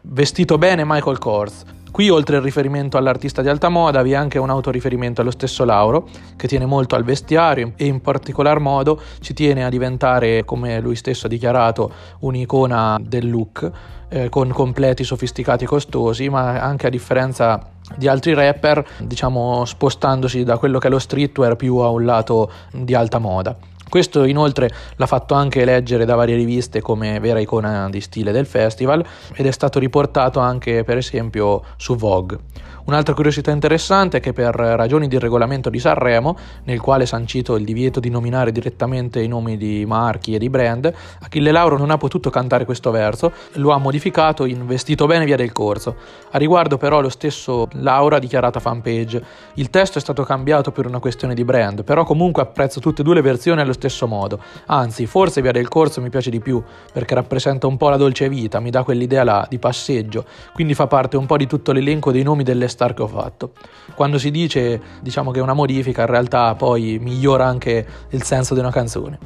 Vestito 0.00 0.58
bene 0.58 0.82
Michael 0.84 1.18
Kors, 1.18 1.62
Qui 1.96 2.10
oltre 2.10 2.36
al 2.36 2.42
riferimento 2.42 2.98
all'artista 2.98 3.40
di 3.40 3.48
alta 3.48 3.70
moda 3.70 4.02
vi 4.02 4.12
è 4.12 4.16
anche 4.16 4.38
un 4.38 4.50
autoriferimento 4.50 5.22
allo 5.22 5.30
stesso 5.30 5.64
Lauro 5.64 6.06
che 6.36 6.46
tiene 6.46 6.66
molto 6.66 6.94
al 6.94 7.04
vestiario 7.04 7.72
e 7.74 7.86
in 7.86 8.02
particolar 8.02 8.60
modo 8.60 9.00
ci 9.20 9.32
tiene 9.32 9.64
a 9.64 9.70
diventare, 9.70 10.44
come 10.44 10.78
lui 10.80 10.94
stesso 10.94 11.24
ha 11.24 11.30
dichiarato, 11.30 11.90
un'icona 12.18 12.98
del 13.00 13.30
look 13.30 13.70
eh, 14.10 14.28
con 14.28 14.50
completi 14.50 15.04
sofisticati 15.04 15.64
e 15.64 15.66
costosi, 15.66 16.28
ma 16.28 16.60
anche 16.60 16.86
a 16.86 16.90
differenza 16.90 17.66
di 17.96 18.06
altri 18.08 18.34
rapper, 18.34 18.86
diciamo 18.98 19.64
spostandosi 19.64 20.44
da 20.44 20.58
quello 20.58 20.78
che 20.78 20.88
è 20.88 20.90
lo 20.90 20.98
streetwear 20.98 21.56
più 21.56 21.76
a 21.76 21.88
un 21.88 22.04
lato 22.04 22.50
di 22.72 22.92
alta 22.92 23.16
moda. 23.16 23.56
Questo 23.88 24.24
inoltre 24.24 24.68
l'ha 24.96 25.06
fatto 25.06 25.34
anche 25.34 25.64
leggere 25.64 26.04
da 26.04 26.16
varie 26.16 26.34
riviste 26.34 26.80
come 26.80 27.20
vera 27.20 27.38
icona 27.38 27.88
di 27.88 28.00
stile 28.00 28.32
del 28.32 28.44
festival 28.44 29.04
ed 29.32 29.46
è 29.46 29.50
stato 29.52 29.78
riportato 29.78 30.40
anche 30.40 30.82
per 30.82 30.96
esempio 30.96 31.62
su 31.76 31.94
Vogue. 31.94 32.38
Un'altra 32.86 33.14
curiosità 33.14 33.50
interessante 33.50 34.18
è 34.18 34.20
che 34.20 34.32
per 34.32 34.54
ragioni 34.54 35.08
di 35.08 35.18
regolamento 35.18 35.70
di 35.70 35.80
Sanremo, 35.80 36.36
nel 36.64 36.80
quale 36.80 37.02
è 37.02 37.06
sancito 37.06 37.56
il 37.56 37.64
divieto 37.64 37.98
di 37.98 38.10
nominare 38.10 38.52
direttamente 38.52 39.20
i 39.20 39.26
nomi 39.26 39.56
di 39.56 39.84
marchi 39.84 40.36
e 40.36 40.38
di 40.38 40.48
brand, 40.48 40.92
Achille 41.22 41.50
Lauro 41.50 41.76
non 41.76 41.90
ha 41.90 41.96
potuto 41.96 42.30
cantare 42.30 42.64
questo 42.64 42.92
verso, 42.92 43.32
lo 43.54 43.72
ha 43.72 43.78
modificato 43.78 44.44
in 44.44 44.64
Vestito 44.66 45.06
bene 45.06 45.24
via 45.24 45.34
del 45.34 45.50
corso. 45.50 45.96
A 46.30 46.38
riguardo 46.38 46.76
però 46.76 47.00
lo 47.00 47.08
stesso 47.08 47.66
Lauro 47.72 48.14
ha 48.14 48.20
dichiarato 48.20 48.58
a 48.58 48.60
fanpage 48.60 49.24
il 49.54 49.68
testo 49.68 49.98
è 49.98 50.00
stato 50.00 50.22
cambiato 50.22 50.70
per 50.70 50.86
una 50.86 51.00
questione 51.00 51.34
di 51.34 51.42
brand, 51.42 51.82
però 51.82 52.04
comunque 52.04 52.42
apprezzo 52.42 52.78
tutte 52.78 53.00
e 53.00 53.04
due 53.04 53.14
le 53.14 53.20
versioni 53.20 53.62
allo 53.62 53.72
stesso 53.76 54.06
modo. 54.06 54.40
Anzi, 54.66 55.06
forse 55.06 55.40
via 55.40 55.52
del 55.52 55.68
corso 55.68 56.00
mi 56.00 56.10
piace 56.10 56.30
di 56.30 56.40
più, 56.40 56.62
perché 56.92 57.14
rappresenta 57.14 57.66
un 57.66 57.76
po' 57.76 57.88
la 57.88 57.96
dolce 57.96 58.28
vita, 58.28 58.60
mi 58.60 58.70
dà 58.70 58.82
quell'idea 58.82 59.22
là 59.22 59.46
di 59.48 59.58
passeggio, 59.58 60.24
quindi 60.52 60.74
fa 60.74 60.86
parte 60.86 61.16
un 61.16 61.26
po' 61.26 61.36
di 61.36 61.46
tutto 61.46 61.72
l'elenco 61.72 62.10
dei 62.10 62.22
nomi 62.22 62.42
delle 62.42 62.68
star 62.68 62.94
che 62.94 63.02
ho 63.02 63.06
fatto. 63.06 63.52
Quando 63.94 64.18
si 64.18 64.30
dice, 64.30 64.80
diciamo 65.00 65.30
che 65.30 65.40
una 65.40 65.54
modifica, 65.54 66.02
in 66.02 66.08
realtà 66.08 66.54
poi 66.54 66.98
migliora 67.00 67.46
anche 67.46 67.86
il 68.10 68.22
senso 68.22 68.54
di 68.54 68.60
una 68.60 68.70
canzone. 68.70 69.18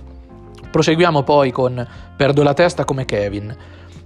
Proseguiamo 0.70 1.22
poi 1.22 1.50
con 1.50 1.84
Perdo 2.16 2.42
la 2.44 2.54
testa 2.54 2.84
come 2.84 3.04
Kevin. 3.04 3.56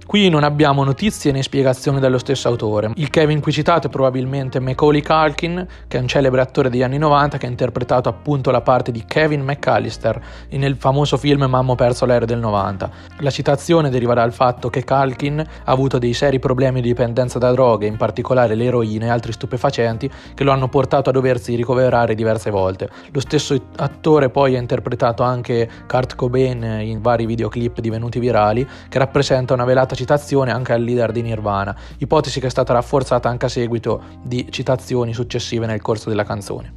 Qui 0.07 0.29
non 0.29 0.43
abbiamo 0.43 0.83
notizie 0.83 1.31
né 1.31 1.41
spiegazioni 1.41 1.99
dallo 1.99 2.19
stesso 2.19 2.47
autore. 2.47 2.91
Il 2.95 3.09
Kevin 3.09 3.41
qui 3.41 3.51
citato 3.51 3.87
è 3.87 3.89
probabilmente 3.89 4.59
Macaulay 4.59 5.01
Culkin, 5.01 5.67
che 5.87 5.97
è 5.97 5.99
un 5.99 6.07
celebre 6.07 6.41
attore 6.41 6.69
degli 6.69 6.83
anni 6.83 6.99
90 6.99 7.39
che 7.39 7.47
ha 7.47 7.49
interpretato 7.49 8.07
appunto 8.07 8.51
la 8.51 8.61
parte 8.61 8.91
di 8.91 9.03
Kevin 9.05 9.41
McAllister 9.41 10.21
nel 10.51 10.75
famoso 10.77 11.17
film 11.17 11.45
Mammo 11.45 11.73
perso 11.73 12.05
l'aereo 12.05 12.27
del 12.27 12.37
90. 12.37 12.91
La 13.17 13.31
citazione 13.31 13.89
deriva 13.89 14.13
dal 14.13 14.31
fatto 14.31 14.69
che 14.69 14.83
Culkin 14.83 15.39
ha 15.39 15.71
avuto 15.71 15.97
dei 15.97 16.13
seri 16.13 16.37
problemi 16.37 16.81
di 16.81 16.87
dipendenza 16.89 17.39
da 17.39 17.51
droghe, 17.51 17.87
in 17.87 17.97
particolare 17.97 18.53
l'eroina 18.53 19.07
e 19.07 19.09
altri 19.09 19.31
stupefacenti, 19.31 20.09
che 20.35 20.43
lo 20.43 20.51
hanno 20.51 20.69
portato 20.69 21.09
a 21.09 21.13
doversi 21.13 21.55
ricoverare 21.55 22.13
diverse 22.13 22.51
volte. 22.51 22.89
Lo 23.11 23.19
stesso 23.19 23.59
attore 23.77 24.29
poi 24.29 24.55
ha 24.55 24.59
interpretato 24.59 25.23
anche 25.23 25.67
Kurt 25.87 26.15
Cobain 26.15 26.61
in 26.81 27.01
vari 27.01 27.25
videoclip 27.25 27.79
divenuti 27.79 28.19
virali, 28.19 28.65
che 28.87 28.99
rappresenta 28.99 29.55
una 29.55 29.65
velata 29.65 29.93
citazione 29.95 30.51
anche 30.51 30.73
al 30.73 30.83
leader 30.83 31.11
di 31.11 31.21
Nirvana, 31.21 31.75
ipotesi 31.97 32.39
che 32.39 32.47
è 32.47 32.49
stata 32.49 32.73
rafforzata 32.73 33.27
anche 33.29 33.45
a 33.45 33.49
seguito 33.49 34.01
di 34.21 34.47
citazioni 34.51 35.13
successive 35.13 35.65
nel 35.65 35.81
corso 35.81 36.09
della 36.09 36.23
canzone. 36.23 36.73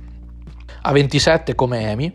A 0.83 0.93
27 0.93 1.55
come 1.55 1.91
Amy, 1.91 2.13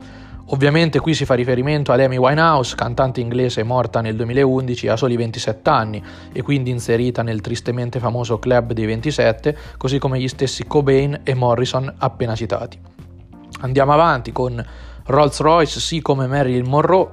Ovviamente 0.48 1.00
qui 1.00 1.13
si 1.13 1.24
fa 1.24 1.36
riferimento 1.36 1.93
ad 1.93 2.01
Amy 2.01 2.17
Winehouse, 2.17 2.75
cantante 2.75 3.22
inglese 3.22 3.63
morta 3.63 4.01
nel 4.01 4.17
2011 4.17 4.89
a 4.89 4.98
soli 4.98 5.15
27 5.15 5.69
anni 5.69 6.03
e 6.33 6.41
quindi 6.41 6.69
inserita 6.69 7.24
nel 7.24 7.39
tristemente 7.39 8.00
famoso 8.00 8.39
club 8.39 8.74
dei 8.74 8.86
27, 8.86 9.57
così 9.77 10.00
come 10.00 10.19
gli 10.19 10.27
stessi 10.27 10.65
Cobain 10.67 11.22
e 11.24 11.33
Morrison 11.33 11.91
appena 11.98 12.36
citati. 12.36 12.77
Andiamo 13.62 13.93
avanti 13.93 14.33
con 14.33 14.63
Rolls 15.05 15.39
Royce, 15.39 15.79
sì 15.79 16.01
come 16.01 16.27
Marilyn 16.27 16.67
Monroe, 16.67 17.12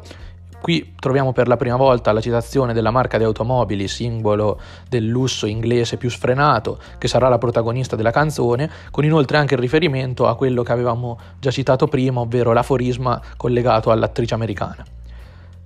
Qui 0.61 0.93
troviamo 0.99 1.33
per 1.33 1.49
la 1.49 1.57
prima 1.57 1.77
volta 1.77 2.13
la 2.13 2.21
citazione 2.21 2.75
della 2.75 2.91
marca 2.91 3.17
di 3.17 3.25
automobili, 3.25 3.89
simbolo 3.89 4.61
del 4.89 5.07
lusso 5.07 5.47
inglese 5.47 5.97
più 5.97 6.11
sfrenato, 6.11 6.79
che 6.99 7.09
sarà 7.09 7.29
la 7.29 7.39
protagonista 7.39 7.97
della 7.97 8.11
canzone, 8.11 8.71
con 8.91 9.05
inoltre 9.05 9.39
anche 9.39 9.55
il 9.55 9.61
riferimento 9.61 10.27
a 10.27 10.37
quello 10.37 10.63
che 10.63 10.73
avevamo 10.73 11.19
già 11.39 11.51
citato 11.51 11.87
prima, 11.87 12.21
ovvero 12.21 12.53
l'aforisma 12.53 13.21
collegato 13.37 13.91
all'attrice 13.91 14.35
americana. 14.35 14.85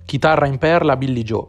Chitarra 0.05 0.47
in 0.47 0.57
perla 0.57 0.95
Billy 0.95 1.23
Joe. 1.23 1.47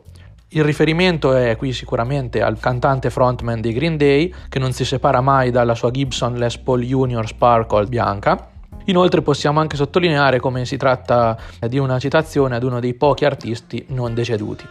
Il 0.48 0.64
riferimento 0.64 1.34
è 1.34 1.56
qui 1.56 1.72
sicuramente 1.72 2.42
al 2.42 2.58
cantante 2.58 3.10
frontman 3.10 3.60
dei 3.60 3.72
Green 3.72 3.96
Day, 3.96 4.32
che 4.48 4.58
non 4.58 4.72
si 4.72 4.84
separa 4.84 5.20
mai 5.20 5.50
dalla 5.50 5.74
sua 5.74 5.90
Gibson 5.90 6.34
Les 6.34 6.56
Paul 6.58 6.82
Junior 6.82 7.26
Sparkle 7.26 7.86
bianca, 7.86 8.50
Inoltre 8.86 9.22
possiamo 9.22 9.60
anche 9.60 9.76
sottolineare 9.76 10.40
come 10.40 10.64
si 10.64 10.76
tratta 10.76 11.36
di 11.60 11.78
una 11.78 11.98
citazione 11.98 12.56
ad 12.56 12.62
uno 12.62 12.80
dei 12.80 12.94
pochi 12.94 13.24
artisti 13.24 13.84
non 13.88 14.14
deceduti. 14.14 14.66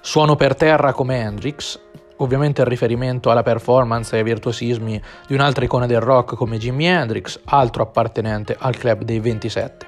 Suono 0.00 0.36
per 0.36 0.54
terra 0.54 0.92
come 0.92 1.20
Hendrix, 1.20 1.78
ovviamente 2.18 2.60
il 2.60 2.66
riferimento 2.66 3.30
alla 3.30 3.42
performance 3.42 4.14
e 4.14 4.18
ai 4.18 4.24
virtuosismi 4.24 5.00
di 5.26 5.34
un'altra 5.34 5.64
icona 5.64 5.86
del 5.86 6.00
rock 6.00 6.34
come 6.36 6.58
Jimi 6.58 6.86
Hendrix, 6.86 7.40
altro 7.44 7.82
appartenente 7.82 8.56
al 8.58 8.76
club 8.76 9.02
dei 9.02 9.18
27. 9.18 9.86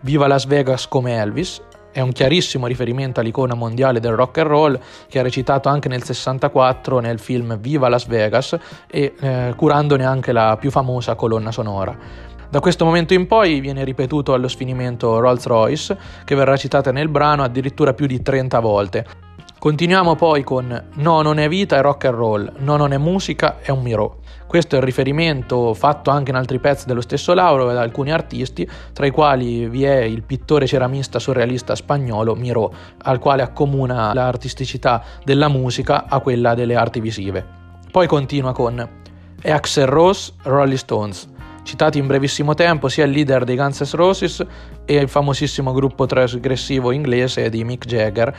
Viva 0.00 0.28
Las 0.28 0.46
Vegas 0.46 0.86
come 0.86 1.16
Elvis, 1.16 1.60
è 1.90 2.00
un 2.00 2.12
chiarissimo 2.12 2.66
riferimento 2.66 3.20
all'icona 3.20 3.54
mondiale 3.54 4.00
del 4.00 4.12
rock 4.12 4.38
and 4.38 4.48
roll 4.48 4.80
che 5.08 5.18
ha 5.18 5.22
recitato 5.22 5.70
anche 5.70 5.88
nel 5.88 6.04
64 6.04 7.00
nel 7.00 7.18
film 7.18 7.58
Viva 7.58 7.88
Las 7.88 8.06
Vegas 8.06 8.54
e 8.86 9.14
eh, 9.18 9.54
curandone 9.56 10.04
anche 10.04 10.30
la 10.30 10.58
più 10.60 10.70
famosa 10.70 11.14
colonna 11.14 11.50
sonora. 11.50 12.34
Da 12.48 12.60
questo 12.60 12.84
momento 12.84 13.12
in 13.12 13.26
poi 13.26 13.60
viene 13.60 13.82
ripetuto 13.82 14.32
allo 14.32 14.48
sfinimento 14.48 15.18
Rolls 15.18 15.46
Royce, 15.46 15.98
che 16.24 16.34
verrà 16.34 16.56
citata 16.56 16.92
nel 16.92 17.08
brano 17.08 17.42
addirittura 17.42 17.92
più 17.92 18.06
di 18.06 18.22
30 18.22 18.60
volte. 18.60 19.06
Continuiamo 19.58 20.14
poi 20.14 20.44
con 20.44 20.84
No, 20.94 21.22
non 21.22 21.38
è 21.38 21.48
vita, 21.48 21.76
è 21.76 21.80
rock 21.80 22.04
and 22.04 22.14
roll, 22.14 22.52
No, 22.58 22.76
non 22.76 22.92
è 22.92 22.98
musica, 22.98 23.58
è 23.60 23.70
un 23.70 23.82
miro. 23.82 24.18
Questo 24.46 24.76
è 24.76 24.78
il 24.78 24.84
riferimento 24.84 25.74
fatto 25.74 26.10
anche 26.10 26.30
in 26.30 26.36
altri 26.36 26.60
pezzi 26.60 26.86
dello 26.86 27.00
stesso 27.00 27.34
Lauro 27.34 27.72
da 27.72 27.80
alcuni 27.80 28.12
artisti, 28.12 28.68
tra 28.92 29.06
i 29.06 29.10
quali 29.10 29.68
vi 29.68 29.82
è 29.82 29.96
il 30.02 30.22
pittore 30.22 30.68
ceramista 30.68 31.18
surrealista 31.18 31.74
spagnolo 31.74 32.36
Miro, 32.36 32.72
al 33.02 33.18
quale 33.18 33.42
accomuna 33.42 34.14
l'artisticità 34.14 35.02
della 35.24 35.48
musica 35.48 36.04
a 36.08 36.20
quella 36.20 36.54
delle 36.54 36.76
arti 36.76 37.00
visive. 37.00 37.44
Poi 37.90 38.06
continua 38.06 38.52
con 38.52 38.88
Axel 39.42 39.86
Rose, 39.86 40.32
Rolling 40.42 40.78
Stones, 40.78 41.28
citati 41.66 41.98
in 41.98 42.06
brevissimo 42.06 42.54
tempo 42.54 42.88
sia 42.88 43.04
il 43.04 43.10
leader 43.10 43.42
dei 43.42 43.56
Guns 43.56 43.80
N' 43.80 43.96
Roses 43.96 44.46
e 44.84 44.94
il 44.94 45.08
famosissimo 45.08 45.72
gruppo 45.72 46.06
trasgressivo 46.06 46.92
inglese 46.92 47.50
di 47.50 47.64
Mick 47.64 47.86
Jagger, 47.86 48.34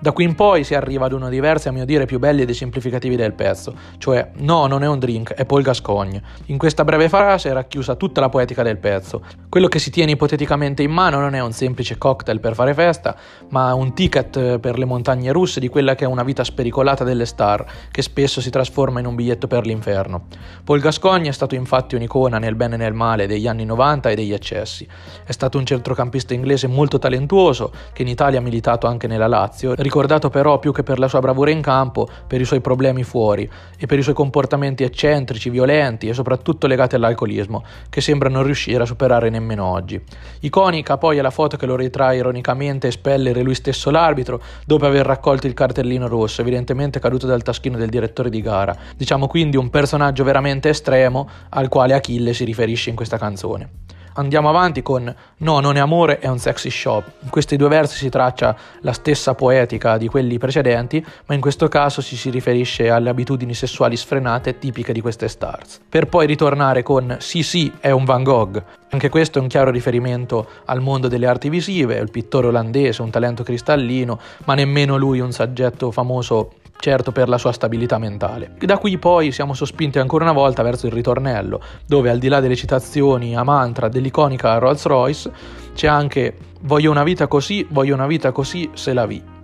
da 0.00 0.12
qui 0.12 0.24
in 0.24 0.34
poi 0.34 0.62
si 0.64 0.74
arriva 0.74 1.06
ad 1.06 1.12
uno 1.12 1.28
dei 1.28 1.40
versi 1.40 1.68
a 1.68 1.72
mio 1.72 1.84
dire 1.84 2.06
più 2.06 2.18
belli 2.18 2.42
ed 2.42 2.50
esemplificativi 2.50 3.16
del 3.16 3.32
pezzo, 3.32 3.74
cioè 3.98 4.30
no, 4.36 4.66
non 4.66 4.82
è 4.82 4.86
un 4.86 4.98
drink, 4.98 5.32
è 5.32 5.44
Paul 5.44 5.62
Gascogne. 5.62 6.22
In 6.46 6.58
questa 6.58 6.84
breve 6.84 7.08
frase 7.08 7.50
è 7.50 7.52
racchiusa 7.52 7.96
tutta 7.96 8.20
la 8.20 8.28
poetica 8.28 8.62
del 8.62 8.78
pezzo. 8.78 9.22
Quello 9.48 9.66
che 9.66 9.78
si 9.78 9.90
tiene 9.90 10.12
ipoteticamente 10.12 10.82
in 10.82 10.92
mano 10.92 11.18
non 11.18 11.34
è 11.34 11.40
un 11.40 11.52
semplice 11.52 11.98
cocktail 11.98 12.38
per 12.38 12.54
fare 12.54 12.74
festa, 12.74 13.16
ma 13.48 13.74
un 13.74 13.92
ticket 13.94 14.58
per 14.58 14.78
le 14.78 14.84
montagne 14.84 15.32
russe 15.32 15.58
di 15.58 15.68
quella 15.68 15.94
che 15.94 16.04
è 16.04 16.08
una 16.08 16.22
vita 16.22 16.44
spericolata 16.44 17.02
delle 17.02 17.26
star, 17.26 17.64
che 17.90 18.02
spesso 18.02 18.40
si 18.40 18.50
trasforma 18.50 19.00
in 19.00 19.06
un 19.06 19.16
biglietto 19.16 19.46
per 19.46 19.66
l'inferno. 19.66 20.26
Paul 20.62 20.80
Gascogne 20.80 21.28
è 21.28 21.32
stato 21.32 21.54
infatti 21.54 21.96
un'icona 21.96 22.38
nel 22.38 22.54
bene 22.54 22.74
e 22.76 22.78
nel 22.78 22.92
male 22.94 23.26
degli 23.26 23.46
anni 23.46 23.64
90 23.64 24.10
e 24.10 24.14
degli 24.14 24.32
eccessi. 24.32 24.86
È 25.24 25.32
stato 25.32 25.58
un 25.58 25.66
centrocampista 25.66 26.34
inglese 26.34 26.66
molto 26.68 26.98
talentuoso, 26.98 27.72
che 27.92 28.02
in 28.02 28.08
Italia 28.08 28.38
ha 28.38 28.42
militato 28.42 28.86
anche 28.86 29.06
nella 29.06 29.26
Lazio, 29.26 29.74
ricordato 29.88 30.28
però 30.28 30.58
più 30.58 30.70
che 30.70 30.82
per 30.82 30.98
la 30.98 31.08
sua 31.08 31.20
bravura 31.20 31.50
in 31.50 31.62
campo, 31.62 32.06
per 32.26 32.40
i 32.40 32.44
suoi 32.44 32.60
problemi 32.60 33.04
fuori 33.04 33.48
e 33.78 33.86
per 33.86 33.98
i 33.98 34.02
suoi 34.02 34.14
comportamenti 34.14 34.84
eccentrici, 34.84 35.48
violenti 35.48 36.08
e 36.08 36.14
soprattutto 36.14 36.66
legati 36.66 36.94
all'alcolismo, 36.94 37.64
che 37.88 38.02
sembra 38.02 38.28
non 38.28 38.42
riuscire 38.42 38.82
a 38.82 38.86
superare 38.86 39.30
nemmeno 39.30 39.64
oggi. 39.64 40.00
Iconica 40.40 40.98
poi 40.98 41.16
è 41.16 41.22
la 41.22 41.30
foto 41.30 41.56
che 41.56 41.64
lo 41.64 41.74
ritrae 41.74 42.18
ironicamente 42.18 42.88
espellere 42.88 43.42
lui 43.42 43.54
stesso 43.54 43.90
l'arbitro 43.90 44.40
dopo 44.66 44.84
aver 44.84 45.06
raccolto 45.06 45.46
il 45.46 45.54
cartellino 45.54 46.06
rosso, 46.06 46.42
evidentemente 46.42 47.00
caduto 47.00 47.26
dal 47.26 47.42
taschino 47.42 47.78
del 47.78 47.88
direttore 47.88 48.28
di 48.28 48.42
gara. 48.42 48.76
Diciamo 48.94 49.26
quindi 49.26 49.56
un 49.56 49.70
personaggio 49.70 50.22
veramente 50.22 50.68
estremo 50.68 51.26
al 51.48 51.68
quale 51.68 51.94
Achille 51.94 52.34
si 52.34 52.44
riferisce 52.44 52.90
in 52.90 52.96
questa 52.96 53.16
canzone 53.16 53.87
andiamo 54.18 54.48
avanti 54.48 54.82
con 54.82 55.14
No, 55.38 55.60
non 55.60 55.76
è 55.76 55.80
amore, 55.80 56.18
è 56.18 56.26
un 56.28 56.38
sexy 56.38 56.70
shop. 56.70 57.04
In 57.20 57.30
questi 57.30 57.56
due 57.56 57.68
versi 57.68 57.96
si 57.96 58.08
traccia 58.08 58.56
la 58.80 58.92
stessa 58.92 59.34
poetica 59.34 59.96
di 59.96 60.08
quelli 60.08 60.36
precedenti, 60.38 61.04
ma 61.26 61.34
in 61.34 61.40
questo 61.40 61.68
caso 61.68 62.02
ci 62.02 62.16
si 62.16 62.28
riferisce 62.28 62.90
alle 62.90 63.08
abitudini 63.08 63.54
sessuali 63.54 63.96
sfrenate 63.96 64.58
tipiche 64.58 64.92
di 64.92 65.00
queste 65.00 65.28
stars. 65.28 65.80
Per 65.88 66.06
poi 66.06 66.26
ritornare 66.26 66.82
con 66.82 67.16
Sì 67.20 67.42
sì, 67.42 67.72
è 67.80 67.90
un 67.90 68.04
Van 68.04 68.22
Gogh. 68.22 68.62
Anche 68.90 69.10
questo 69.10 69.38
è 69.38 69.42
un 69.42 69.48
chiaro 69.48 69.70
riferimento 69.70 70.46
al 70.64 70.80
mondo 70.80 71.08
delle 71.08 71.26
arti 71.26 71.50
visive, 71.50 71.98
il 71.98 72.10
pittore 72.10 72.46
olandese, 72.46 73.02
un 73.02 73.10
talento 73.10 73.42
cristallino, 73.42 74.18
ma 74.46 74.54
nemmeno 74.54 74.96
lui 74.96 75.20
un 75.20 75.30
soggetto 75.30 75.90
famoso 75.90 76.52
certo 76.80 77.12
per 77.12 77.28
la 77.28 77.38
sua 77.38 77.52
stabilità 77.52 77.98
mentale. 77.98 78.54
Da 78.58 78.78
qui 78.78 78.96
poi 78.98 79.32
siamo 79.32 79.52
sospinti 79.52 79.98
ancora 79.98 80.24
una 80.24 80.32
volta 80.32 80.62
verso 80.62 80.86
il 80.86 80.92
ritornello, 80.92 81.60
dove 81.86 82.08
al 82.08 82.18
di 82.18 82.28
là 82.28 82.40
delle 82.40 82.56
citazioni 82.56 83.36
a 83.36 83.42
mantra 83.42 83.88
dell'iconica 83.88 84.56
Rolls 84.58 84.84
Royce 84.86 85.30
c'è 85.74 85.86
anche 85.86 86.36
voglio 86.62 86.90
una 86.90 87.04
vita 87.04 87.26
così, 87.26 87.66
voglio 87.68 87.94
una 87.94 88.06
vita 88.06 88.32
così, 88.32 88.70
se 88.72 88.92
la 88.92 89.06
vi. 89.06 89.37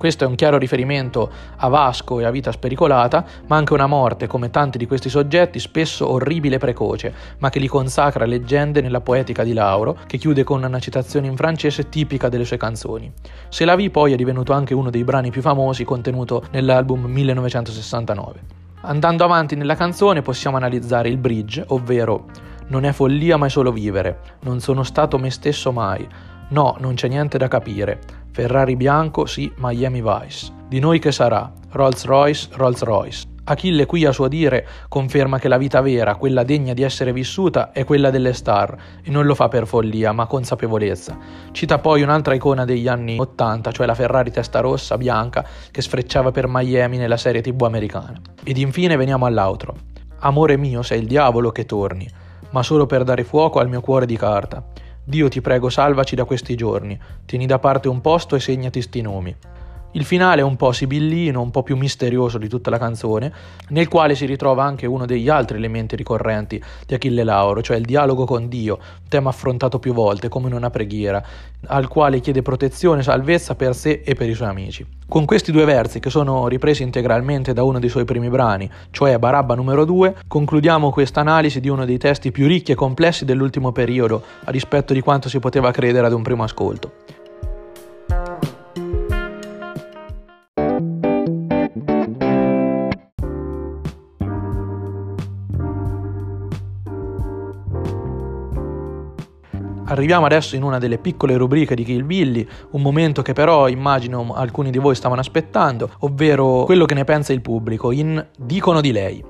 Questo 0.00 0.24
è 0.24 0.26
un 0.26 0.34
chiaro 0.34 0.56
riferimento 0.56 1.30
a 1.56 1.68
Vasco 1.68 2.20
e 2.20 2.24
a 2.24 2.30
vita 2.30 2.50
spericolata, 2.52 3.22
ma 3.48 3.56
anche 3.56 3.74
una 3.74 3.86
morte, 3.86 4.26
come 4.26 4.48
tanti 4.48 4.78
di 4.78 4.86
questi 4.86 5.10
soggetti, 5.10 5.58
spesso 5.58 6.10
orribile 6.10 6.54
e 6.54 6.58
precoce, 6.58 7.12
ma 7.36 7.50
che 7.50 7.58
li 7.58 7.66
consacra 7.66 8.24
leggende 8.24 8.80
nella 8.80 9.02
poetica 9.02 9.44
di 9.44 9.52
Lauro, 9.52 9.98
che 10.06 10.16
chiude 10.16 10.42
con 10.42 10.64
una 10.64 10.78
citazione 10.78 11.26
in 11.26 11.36
francese 11.36 11.90
tipica 11.90 12.30
delle 12.30 12.46
sue 12.46 12.56
canzoni. 12.56 13.12
Se 13.50 13.66
la 13.66 13.76
vi 13.76 13.90
poi 13.90 14.14
è 14.14 14.16
divenuto 14.16 14.54
anche 14.54 14.72
uno 14.72 14.88
dei 14.88 15.04
brani 15.04 15.30
più 15.30 15.42
famosi 15.42 15.84
contenuto 15.84 16.44
nell'album 16.50 17.04
1969. 17.04 18.40
Andando 18.80 19.24
avanti 19.24 19.54
nella 19.54 19.76
canzone 19.76 20.22
possiamo 20.22 20.56
analizzare 20.56 21.10
il 21.10 21.18
bridge, 21.18 21.62
ovvero 21.68 22.24
non 22.68 22.84
è 22.84 22.92
follia 22.92 23.36
ma 23.36 23.44
è 23.44 23.50
solo 23.50 23.70
vivere, 23.70 24.20
non 24.44 24.60
sono 24.60 24.82
stato 24.82 25.18
me 25.18 25.30
stesso 25.30 25.72
mai, 25.72 26.08
no, 26.50 26.76
non 26.78 26.94
c'è 26.94 27.08
niente 27.08 27.38
da 27.38 27.48
capire, 27.48 27.98
Ferrari 28.32 28.76
bianco, 28.76 29.26
sì, 29.26 29.52
Miami 29.56 30.02
Vice. 30.02 30.52
Di 30.68 30.78
noi 30.78 31.00
che 31.00 31.10
sarà? 31.10 31.50
Rolls 31.72 32.04
Royce, 32.04 32.48
Rolls 32.52 32.82
Royce. 32.82 33.26
Achille 33.44 33.86
qui 33.86 34.04
a 34.04 34.12
suo 34.12 34.28
dire 34.28 34.66
conferma 34.88 35.40
che 35.40 35.48
la 35.48 35.58
vita 35.58 35.80
vera, 35.80 36.14
quella 36.14 36.44
degna 36.44 36.72
di 36.72 36.82
essere 36.82 37.12
vissuta, 37.12 37.72
è 37.72 37.84
quella 37.84 38.10
delle 38.10 38.32
star 38.32 38.76
e 39.02 39.10
non 39.10 39.26
lo 39.26 39.34
fa 39.34 39.48
per 39.48 39.66
follia 39.66 40.12
ma 40.12 40.26
consapevolezza. 40.26 41.18
Cita 41.50 41.78
poi 41.78 42.02
un'altra 42.02 42.34
icona 42.34 42.64
degli 42.64 42.86
anni 42.86 43.18
80, 43.18 43.72
cioè 43.72 43.86
la 43.86 43.94
Ferrari 43.96 44.30
testa 44.30 44.60
rossa 44.60 44.96
bianca 44.96 45.44
che 45.70 45.82
sfrecciava 45.82 46.30
per 46.30 46.46
Miami 46.46 46.96
nella 46.96 47.16
serie 47.16 47.40
tv 47.40 47.62
americana. 47.62 48.20
Ed 48.44 48.56
infine 48.58 48.94
veniamo 48.94 49.26
all'outro. 49.26 49.74
Amore 50.20 50.56
mio, 50.56 50.82
sei 50.82 51.00
il 51.00 51.06
diavolo 51.08 51.50
che 51.50 51.64
torni, 51.64 52.08
ma 52.50 52.62
solo 52.62 52.86
per 52.86 53.02
dare 53.02 53.24
fuoco 53.24 53.58
al 53.58 53.68
mio 53.68 53.80
cuore 53.80 54.06
di 54.06 54.16
carta. 54.16 54.62
Dio 55.04 55.28
ti 55.28 55.40
prego 55.40 55.70
salvaci 55.70 56.14
da 56.14 56.24
questi 56.24 56.54
giorni, 56.54 56.98
tieni 57.26 57.46
da 57.46 57.58
parte 57.58 57.88
un 57.88 58.00
posto 58.00 58.36
e 58.36 58.40
segnati 58.40 58.82
sti 58.82 59.00
nomi. 59.00 59.36
Il 59.92 60.04
finale 60.04 60.40
è 60.40 60.44
un 60.44 60.54
po' 60.54 60.70
sibillino, 60.70 61.42
un 61.42 61.50
po' 61.50 61.64
più 61.64 61.76
misterioso 61.76 62.38
di 62.38 62.48
tutta 62.48 62.70
la 62.70 62.78
canzone, 62.78 63.32
nel 63.70 63.88
quale 63.88 64.14
si 64.14 64.24
ritrova 64.24 64.62
anche 64.62 64.86
uno 64.86 65.04
degli 65.04 65.28
altri 65.28 65.56
elementi 65.56 65.96
ricorrenti 65.96 66.62
di 66.86 66.94
Achille 66.94 67.24
Lauro, 67.24 67.60
cioè 67.60 67.76
il 67.76 67.84
dialogo 67.84 68.24
con 68.24 68.48
Dio, 68.48 68.78
tema 69.08 69.30
affrontato 69.30 69.80
più 69.80 69.92
volte 69.92 70.28
come 70.28 70.46
in 70.46 70.54
una 70.54 70.70
preghiera, 70.70 71.20
al 71.66 71.88
quale 71.88 72.20
chiede 72.20 72.40
protezione 72.40 73.00
e 73.00 73.02
salvezza 73.02 73.56
per 73.56 73.74
sé 73.74 74.02
e 74.04 74.14
per 74.14 74.28
i 74.28 74.34
suoi 74.34 74.46
amici. 74.46 74.86
Con 75.08 75.24
questi 75.24 75.50
due 75.50 75.64
versi, 75.64 75.98
che 75.98 76.08
sono 76.08 76.46
ripresi 76.46 76.84
integralmente 76.84 77.52
da 77.52 77.64
uno 77.64 77.80
dei 77.80 77.88
suoi 77.88 78.04
primi 78.04 78.28
brani, 78.28 78.70
cioè 78.92 79.18
Barabba 79.18 79.56
numero 79.56 79.84
2, 79.84 80.18
concludiamo 80.28 80.92
questa 80.92 81.18
analisi 81.18 81.58
di 81.58 81.68
uno 81.68 81.84
dei 81.84 81.98
testi 81.98 82.30
più 82.30 82.46
ricchi 82.46 82.70
e 82.70 82.76
complessi 82.76 83.24
dell'ultimo 83.24 83.72
periodo, 83.72 84.22
a 84.44 84.52
rispetto 84.52 84.92
di 84.94 85.00
quanto 85.00 85.28
si 85.28 85.40
poteva 85.40 85.72
credere 85.72 86.06
ad 86.06 86.12
un 86.12 86.22
primo 86.22 86.44
ascolto. 86.44 86.92
Arriviamo 99.90 100.24
adesso 100.24 100.54
in 100.54 100.62
una 100.62 100.78
delle 100.78 100.98
piccole 100.98 101.36
rubriche 101.36 101.74
di 101.74 101.82
Kill 101.82 102.06
Billy, 102.06 102.46
un 102.70 102.80
momento 102.80 103.22
che 103.22 103.32
però 103.32 103.66
immagino 103.66 104.34
alcuni 104.34 104.70
di 104.70 104.78
voi 104.78 104.94
stavano 104.94 105.20
aspettando, 105.20 105.90
ovvero 106.00 106.62
quello 106.62 106.84
che 106.84 106.94
ne 106.94 107.02
pensa 107.02 107.32
il 107.32 107.40
pubblico 107.40 107.90
in 107.90 108.24
Dicono 108.38 108.80
di 108.80 108.92
lei. 108.92 109.24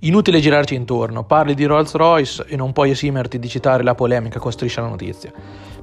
Inutile 0.00 0.38
girarci 0.38 0.76
intorno, 0.76 1.24
parli 1.24 1.54
di 1.54 1.64
Rolls 1.64 1.92
Royce 1.94 2.44
e 2.46 2.54
non 2.54 2.72
puoi 2.72 2.90
esimerti 2.90 3.40
di 3.40 3.48
citare 3.48 3.82
la 3.82 3.96
polemica 3.96 4.38
con 4.38 4.52
Striscia 4.52 4.80
la 4.80 4.88
Notizia. 4.88 5.32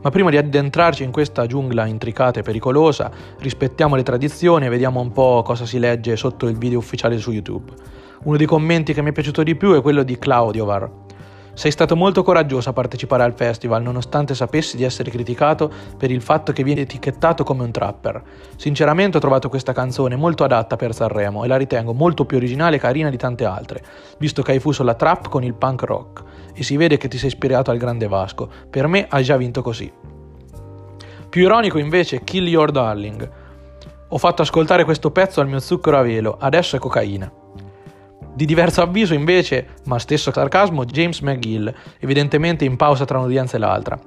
Ma 0.02 0.10
prima 0.10 0.30
di 0.30 0.38
addentrarci 0.38 1.04
in 1.04 1.12
questa 1.12 1.46
giungla 1.46 1.86
intricata 1.86 2.40
e 2.40 2.44
pericolosa, 2.44 3.12
rispettiamo 3.40 3.98
le 3.98 4.04
tradizioni 4.04 4.68
e 4.68 4.70
vediamo 4.70 5.02
un 5.02 5.12
po' 5.12 5.42
cosa 5.44 5.66
si 5.66 5.80
legge 5.80 6.16
sotto 6.16 6.48
il 6.48 6.58
video 6.58 6.80
ufficiale 6.80 7.18
su 7.18 7.32
YouTube. 7.32 7.74
Uno 8.24 8.38
dei 8.38 8.46
commenti 8.46 8.94
che 8.94 9.02
mi 9.02 9.10
è 9.10 9.14
piaciuto 9.14 9.44
di 9.44 9.56
più 9.56 9.74
è 9.74 9.82
quello 9.82 10.04
di 10.04 10.18
Claudiovar, 10.18 10.90
sei 11.54 11.72
stato 11.72 11.96
molto 11.96 12.24
coraggioso 12.24 12.70
a 12.70 12.74
partecipare 12.74 13.24
al 13.24 13.34
festival, 13.34 13.82
nonostante 13.82 14.34
sapessi 14.34 14.78
di 14.78 14.84
essere 14.84 15.12
criticato 15.12 15.72
per 15.98 16.10
il 16.10 16.22
fatto 16.22 16.54
che 16.54 16.64
viene 16.64 16.82
etichettato 16.82 17.44
come 17.44 17.64
un 17.64 17.72
trapper. 17.72 18.22
Sinceramente 18.56 19.18
ho 19.18 19.20
trovato 19.20 19.50
questa 19.50 19.74
canzone 19.74 20.16
molto 20.16 20.44
adatta 20.44 20.76
per 20.76 20.94
Sanremo 20.94 21.44
e 21.44 21.48
la 21.48 21.58
ritengo 21.58 21.94
molto 21.94 22.26
più 22.26 22.38
originale 22.38 22.78
e 22.78 22.80
carina 22.80 23.10
di 23.10 23.18
tante 23.18 23.46
altre, 23.46 23.84
visto 24.18 24.42
che 24.42 24.54
hai 24.54 24.60
fuso 24.60 24.84
la 24.84 24.96
trap 24.96 25.28
con 25.28 25.44
il 25.44 25.54
punk 25.54 25.82
rock 25.84 26.24
e 26.54 26.64
si 26.64 26.78
vede 26.78 26.98
che 26.98 27.08
ti 27.08 27.18
sei 27.18 27.28
ispirato 27.28 27.72
al 27.72 27.78
grande 27.78 28.08
Vasco. 28.08 28.50
Per 28.70 28.88
me 28.88 29.08
hai 29.10 29.24
già 29.24 29.38
vinto 29.38 29.62
così. 29.62 29.92
Più 31.30 31.42
ironico 31.44 31.78
invece 31.78 32.24
Kill 32.24 32.48
Your 32.48 32.72
Darling. 32.72 33.30
Ho 34.10 34.18
fatto 34.18 34.42
ascoltare 34.42 34.84
questo 34.84 35.12
pezzo 35.12 35.40
al 35.40 35.48
mio 35.48 35.60
zucchero 35.60 35.98
a 35.98 36.02
velo, 36.02 36.38
adesso 36.40 36.76
è 36.76 36.80
cocaina. 36.80 37.41
Di 38.34 38.46
diverso 38.46 38.82
avviso 38.82 39.14
invece, 39.14 39.68
ma 39.86 40.00
stesso 40.00 40.32
sarcasmo, 40.32 40.86
James 40.86 41.20
McGill, 41.20 41.74
evidentemente 42.00 42.64
in 42.64 42.78
pausa 42.78 43.04
tra 43.04 43.20
un'udienza 43.20 43.58
e 43.58 43.60
l'altra. 43.60 44.00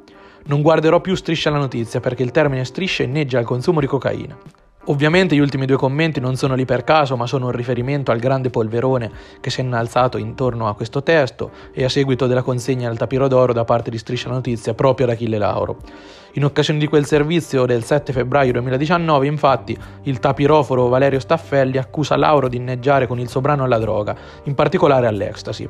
Non 0.46 0.62
guarderò 0.62 1.00
più 1.00 1.14
striscia 1.14 1.50
la 1.50 1.58
notizia 1.58 2.00
perché 2.00 2.22
il 2.22 2.30
termine 2.30 2.64
striscia 2.64 3.02
inneggia 3.02 3.38
al 3.38 3.44
consumo 3.44 3.80
di 3.80 3.86
cocaina. 3.86 4.63
Ovviamente 4.86 5.34
gli 5.34 5.38
ultimi 5.38 5.64
due 5.64 5.78
commenti 5.78 6.20
non 6.20 6.36
sono 6.36 6.54
lì 6.54 6.66
per 6.66 6.84
caso, 6.84 7.16
ma 7.16 7.26
sono 7.26 7.46
un 7.46 7.52
riferimento 7.52 8.10
al 8.10 8.18
grande 8.18 8.50
polverone 8.50 9.10
che 9.40 9.48
si 9.48 9.62
è 9.62 9.64
innalzato 9.64 10.18
intorno 10.18 10.68
a 10.68 10.74
questo 10.74 11.02
testo 11.02 11.52
e 11.72 11.84
a 11.84 11.88
seguito 11.88 12.26
della 12.26 12.42
consegna 12.42 12.90
al 12.90 12.98
tapiro 12.98 13.26
d'oro 13.26 13.54
da 13.54 13.64
parte 13.64 13.88
di 13.88 13.96
Striscia 13.96 14.28
Notizia 14.28 14.74
proprio 14.74 15.06
ad 15.06 15.12
Achille 15.12 15.38
Lauro. 15.38 15.78
In 16.32 16.44
occasione 16.44 16.78
di 16.80 16.86
quel 16.86 17.06
servizio 17.06 17.64
del 17.64 17.82
7 17.82 18.12
febbraio 18.12 18.52
2019, 18.52 19.26
infatti, 19.26 19.78
il 20.02 20.18
tapiroforo 20.18 20.88
Valerio 20.88 21.20
Staffelli 21.20 21.78
accusa 21.78 22.16
Lauro 22.16 22.48
di 22.48 22.58
inneggiare 22.58 23.06
con 23.06 23.18
il 23.18 23.30
suo 23.30 23.40
brano 23.40 23.64
alla 23.64 23.78
droga, 23.78 24.14
in 24.42 24.54
particolare 24.54 25.06
all'ecstasy. 25.06 25.66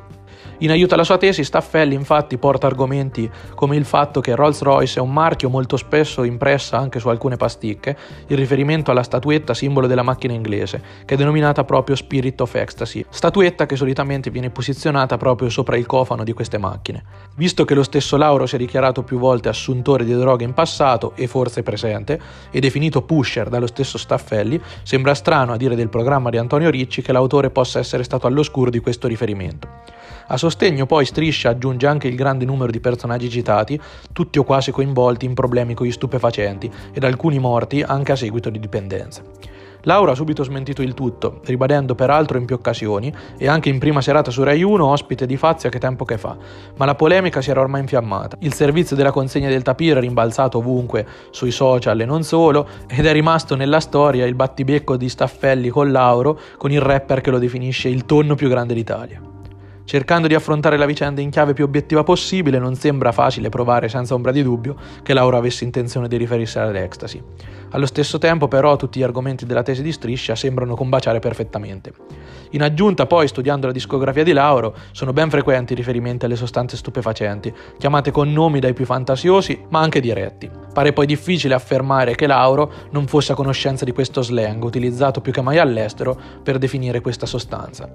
In 0.59 0.71
aiuto 0.71 0.93
alla 0.93 1.03
sua 1.03 1.17
tesi, 1.17 1.43
Staffelli 1.43 1.95
infatti 1.95 2.37
porta 2.37 2.65
argomenti 2.67 3.29
come 3.55 3.75
il 3.75 3.83
fatto 3.83 4.21
che 4.21 4.35
Rolls-Royce 4.35 4.99
è 4.99 5.01
un 5.01 5.11
marchio 5.11 5.49
molto 5.49 5.75
spesso 5.75 6.23
impressa 6.23 6.77
anche 6.77 6.99
su 6.99 7.09
alcune 7.09 7.35
pasticche, 7.35 7.97
in 8.27 8.37
riferimento 8.37 8.89
alla 8.89 9.03
statuetta 9.03 9.53
simbolo 9.53 9.85
della 9.85 10.01
macchina 10.01 10.31
inglese, 10.31 10.81
che 11.03 11.15
è 11.15 11.17
denominata 11.17 11.65
proprio 11.65 11.97
Spirit 11.97 12.39
of 12.39 12.55
Ecstasy, 12.55 13.03
statuetta 13.09 13.65
che 13.65 13.75
solitamente 13.75 14.29
viene 14.29 14.49
posizionata 14.49 15.17
proprio 15.17 15.49
sopra 15.49 15.75
il 15.75 15.85
cofano 15.85 16.23
di 16.23 16.31
queste 16.31 16.57
macchine. 16.57 17.03
Visto 17.35 17.65
che 17.65 17.73
lo 17.73 17.83
stesso 17.83 18.15
Lauro 18.15 18.45
si 18.45 18.55
è 18.55 18.57
dichiarato 18.57 19.03
più 19.03 19.19
volte 19.19 19.49
assuntore 19.49 20.05
di 20.05 20.13
droghe 20.13 20.45
in 20.45 20.53
passato 20.53 21.11
e 21.15 21.27
forse 21.27 21.63
presente, 21.63 22.17
e 22.49 22.61
definito 22.61 23.01
pusher 23.01 23.49
dallo 23.49 23.67
stesso 23.67 23.97
Staffelli, 23.97 24.61
sembra 24.83 25.13
strano 25.15 25.51
a 25.51 25.57
dire 25.57 25.75
del 25.75 25.89
programma 25.89 26.29
di 26.29 26.37
Antonio 26.37 26.69
Ricci 26.69 27.01
che 27.01 27.11
l'autore 27.11 27.49
possa 27.49 27.79
essere 27.79 28.03
stato 28.03 28.25
all'oscuro 28.25 28.69
di 28.69 28.79
questo 28.79 29.09
riferimento. 29.09 29.67
A 30.27 30.37
sostegno 30.45 30.85
poi 30.85 31.05
Striscia 31.05 31.49
aggiunge 31.49 31.87
anche 31.87 32.07
il 32.07 32.15
grande 32.15 32.45
numero 32.45 32.71
di 32.71 32.79
personaggi 32.79 33.31
citati, 33.31 33.79
tutti 34.13 34.37
o 34.37 34.43
quasi 34.43 34.69
coinvolti 34.69 35.25
in 35.25 35.33
problemi 35.33 35.73
con 35.73 35.87
gli 35.87 35.91
stupefacenti 35.91 36.71
ed 36.93 37.03
alcuni 37.03 37.39
morti 37.39 37.81
anche 37.81 38.11
a 38.11 38.15
seguito 38.15 38.51
di 38.51 38.59
dipendenza. 38.59 39.23
Laura 39.87 40.11
ha 40.11 40.15
subito 40.15 40.43
smentito 40.43 40.81
il 40.81 40.93
tutto, 40.93 41.41
ribadendo 41.45 41.95
peraltro 41.95 42.37
in 42.37 42.45
più 42.45 42.55
occasioni, 42.55 43.13
e 43.37 43.47
anche 43.47 43.69
in 43.69 43.79
prima 43.79 44.01
serata 44.01 44.31
su 44.31 44.43
Rai 44.43 44.63
1, 44.63 44.83
ospite 44.83 45.25
di 45.25 45.37
Fazia 45.37 45.69
che 45.69 45.79
tempo 45.79 46.05
che 46.05 46.17
fa, 46.17 46.35
ma 46.75 46.85
la 46.85 46.95
polemica 46.95 47.41
si 47.41 47.51
era 47.51 47.61
ormai 47.61 47.81
infiammata. 47.81 48.37
Il 48.41 48.53
servizio 48.53 48.95
della 48.95 49.11
consegna 49.11 49.49
del 49.49 49.61
tapiro 49.61 49.97
è 49.97 50.01
rimbalzato 50.01 50.57
ovunque, 50.57 51.05
sui 51.29 51.51
social 51.51 51.99
e 51.99 52.05
non 52.05 52.23
solo, 52.23 52.67
ed 52.87 53.05
è 53.05 53.13
rimasto 53.13 53.55
nella 53.55 53.79
storia 53.79 54.25
il 54.25 54.35
battibecco 54.35 54.97
di 54.97 55.09
Staffelli 55.09 55.69
con 55.69 55.91
Lauro, 55.91 56.39
con 56.57 56.71
il 56.71 56.81
rapper 56.81 57.21
che 57.21 57.31
lo 57.31 57.39
definisce 57.39 57.87
il 57.87 58.05
tonno 58.05 58.33
più 58.35 58.49
grande 58.49 58.73
d'Italia. 58.73 59.34
Cercando 59.85 60.27
di 60.27 60.33
affrontare 60.33 60.77
la 60.77 60.87
vicenda 60.87 61.21
in 61.21 61.29
chiave 61.29 61.53
più 61.53 61.63
obiettiva 61.63 62.03
possibile, 62.03 62.57
non 62.57 62.73
sembra 62.73 63.11
facile 63.11 63.49
provare 63.49 63.87
senza 63.87 64.15
ombra 64.15 64.31
di 64.31 64.41
dubbio 64.41 64.75
che 65.03 65.13
Laura 65.13 65.37
avesse 65.37 65.63
intenzione 65.63 66.07
di 66.07 66.17
riferirsi 66.17 66.57
all'ecstasy. 66.57 67.21
Allo 67.69 67.85
stesso 67.85 68.17
tempo 68.17 68.47
però 68.47 68.77
tutti 68.77 68.97
gli 68.97 69.03
argomenti 69.03 69.45
della 69.45 69.61
tesi 69.61 69.83
di 69.83 69.91
Striscia 69.91 70.35
sembrano 70.35 70.75
combaciare 70.75 71.19
perfettamente. 71.19 71.93
In 72.51 72.61
aggiunta 72.61 73.05
poi, 73.05 73.27
studiando 73.27 73.67
la 73.67 73.73
discografia 73.73 74.23
di 74.23 74.33
Lauro, 74.33 74.75
sono 74.91 75.13
ben 75.13 75.29
frequenti 75.29 75.73
i 75.73 75.75
riferimenti 75.75 76.25
alle 76.25 76.35
sostanze 76.35 76.77
stupefacenti, 76.77 77.53
chiamate 77.77 78.11
con 78.11 78.31
nomi 78.31 78.59
dai 78.59 78.73
più 78.73 78.85
fantasiosi 78.85 79.65
ma 79.69 79.79
anche 79.79 79.99
diretti. 79.99 80.49
Pare 80.73 80.93
poi 80.93 81.05
difficile 81.05 81.53
affermare 81.53 82.15
che 82.15 82.27
Lauro 82.27 82.71
non 82.91 83.07
fosse 83.07 83.31
a 83.31 83.35
conoscenza 83.35 83.85
di 83.85 83.91
questo 83.91 84.21
slang, 84.21 84.63
utilizzato 84.63 85.21
più 85.21 85.31
che 85.31 85.41
mai 85.41 85.57
all'estero 85.57 86.19
per 86.43 86.57
definire 86.57 87.01
questa 87.01 87.25
sostanza. 87.25 87.89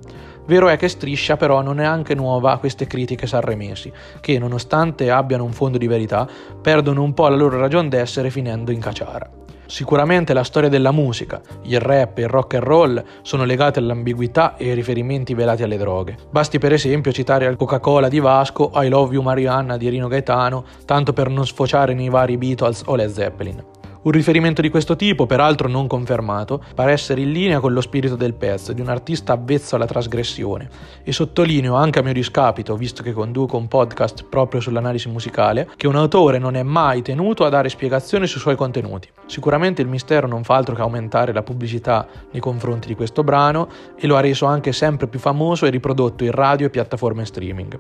Vero 0.47 0.69
è 0.69 0.77
che 0.77 0.89
Striscia 0.89 1.37
però 1.37 1.61
non 1.63 1.81
è 1.81 1.85
anche 1.85 2.15
nuova 2.15 2.53
a 2.53 2.59
queste 2.59 2.87
critiche 2.87 3.27
sanremesi, 3.27 3.93
che 4.21 4.39
nonostante 4.39 5.11
abbiano 5.11 5.45
un 5.45 5.53
fondo 5.53 5.79
di 5.79 5.87
verità, 5.87 6.27
perdono 6.61 7.03
un 7.03 7.15
po' 7.15 7.29
la 7.29 7.37
loro 7.37 7.59
ragion 7.59 7.89
d'essere 7.89 8.31
finendo 8.31 8.71
in 8.71 8.81
caciara. 8.81 9.40
Sicuramente 9.71 10.33
la 10.35 10.43
storia 10.43 10.69
della 10.69 10.91
musica, 10.91 11.41
il 11.63 11.79
rap 11.79 12.19
e 12.19 12.23
il 12.23 12.29
rock 12.29 12.55
and 12.55 12.65
roll 12.65 13.05
sono 13.23 13.45
legate 13.45 13.79
all'ambiguità 13.79 14.57
e 14.57 14.69
ai 14.69 14.75
riferimenti 14.75 15.33
velati 15.33 15.63
alle 15.63 15.77
droghe. 15.77 16.17
Basti 16.29 16.59
per 16.59 16.73
esempio 16.73 17.13
citare 17.13 17.47
al 17.47 17.55
Coca-Cola 17.55 18.09
di 18.09 18.19
Vasco, 18.19 18.73
I 18.75 18.89
Love 18.89 19.15
You 19.15 19.23
Marianna 19.23 19.77
di 19.77 19.89
Rino 19.89 20.09
Gaetano, 20.09 20.65
tanto 20.85 21.13
per 21.13 21.29
non 21.29 21.47
sfociare 21.47 21.95
nei 21.95 22.09
vari 22.09 22.37
Beatles 22.37 22.83
o 22.87 22.97
Led 22.97 23.13
Zeppelin. 23.13 23.70
Un 24.03 24.13
riferimento 24.13 24.63
di 24.63 24.71
questo 24.71 24.97
tipo, 24.97 25.27
peraltro 25.27 25.69
non 25.69 25.87
confermato, 25.87 26.65
pare 26.75 26.93
essere 26.93 27.21
in 27.21 27.33
linea 27.33 27.61
con 27.61 27.75
lo 27.75 27.83
spirito 27.83 28.17
del 28.17 28.33
pezzo, 28.33 28.73
di 28.73 28.81
un 28.81 28.89
artista 28.89 29.35
avvezzo 29.35 29.77
alla 29.77 29.85
trasgressione. 29.85 30.71
E 31.03 31.13
sottolineo 31.13 31.75
anche 31.75 31.99
a 31.99 32.03
mio 32.03 32.15
discapito, 32.15 32.77
visto 32.77 33.03
che 33.03 33.13
conduco 33.13 33.59
un 33.59 33.69
podcast 33.69 34.25
proprio 34.25 34.63
sull'analisi 34.63 35.11
musicale, 35.11 35.69
che 35.77 35.87
un 35.87 35.97
autore 35.97 36.39
non 36.39 36.55
è 36.55 36.63
mai 36.63 37.03
tenuto 37.03 37.45
a 37.45 37.51
dare 37.51 37.69
spiegazioni 37.69 38.27
sui 38.27 38.41
suoi 38.41 38.57
contenuti. 38.57 39.07
Sicuramente 39.27 39.83
il 39.83 39.89
mistero 39.89 40.27
non 40.27 40.45
fa 40.45 40.55
altro 40.55 40.75
che 40.75 40.81
aumentare 40.81 41.35
la 41.35 41.43
pubblicità 41.43 42.07
nei 42.33 42.41
confronti 42.41 42.89
di 42.89 42.95
questo 42.95 43.23
brano 43.23 43.69
e 43.97 44.07
lo 44.07 44.17
ha 44.17 44.21
reso 44.21 44.47
anche 44.47 44.73
sempre 44.73 45.09
più 45.09 45.19
famoso 45.19 45.67
e 45.67 45.71
riprodotto 45.71 46.25
in 46.25 46.31
radio 46.31 46.69
e 46.69 46.71
piattaforme 46.71 47.27
streaming. 47.27 47.79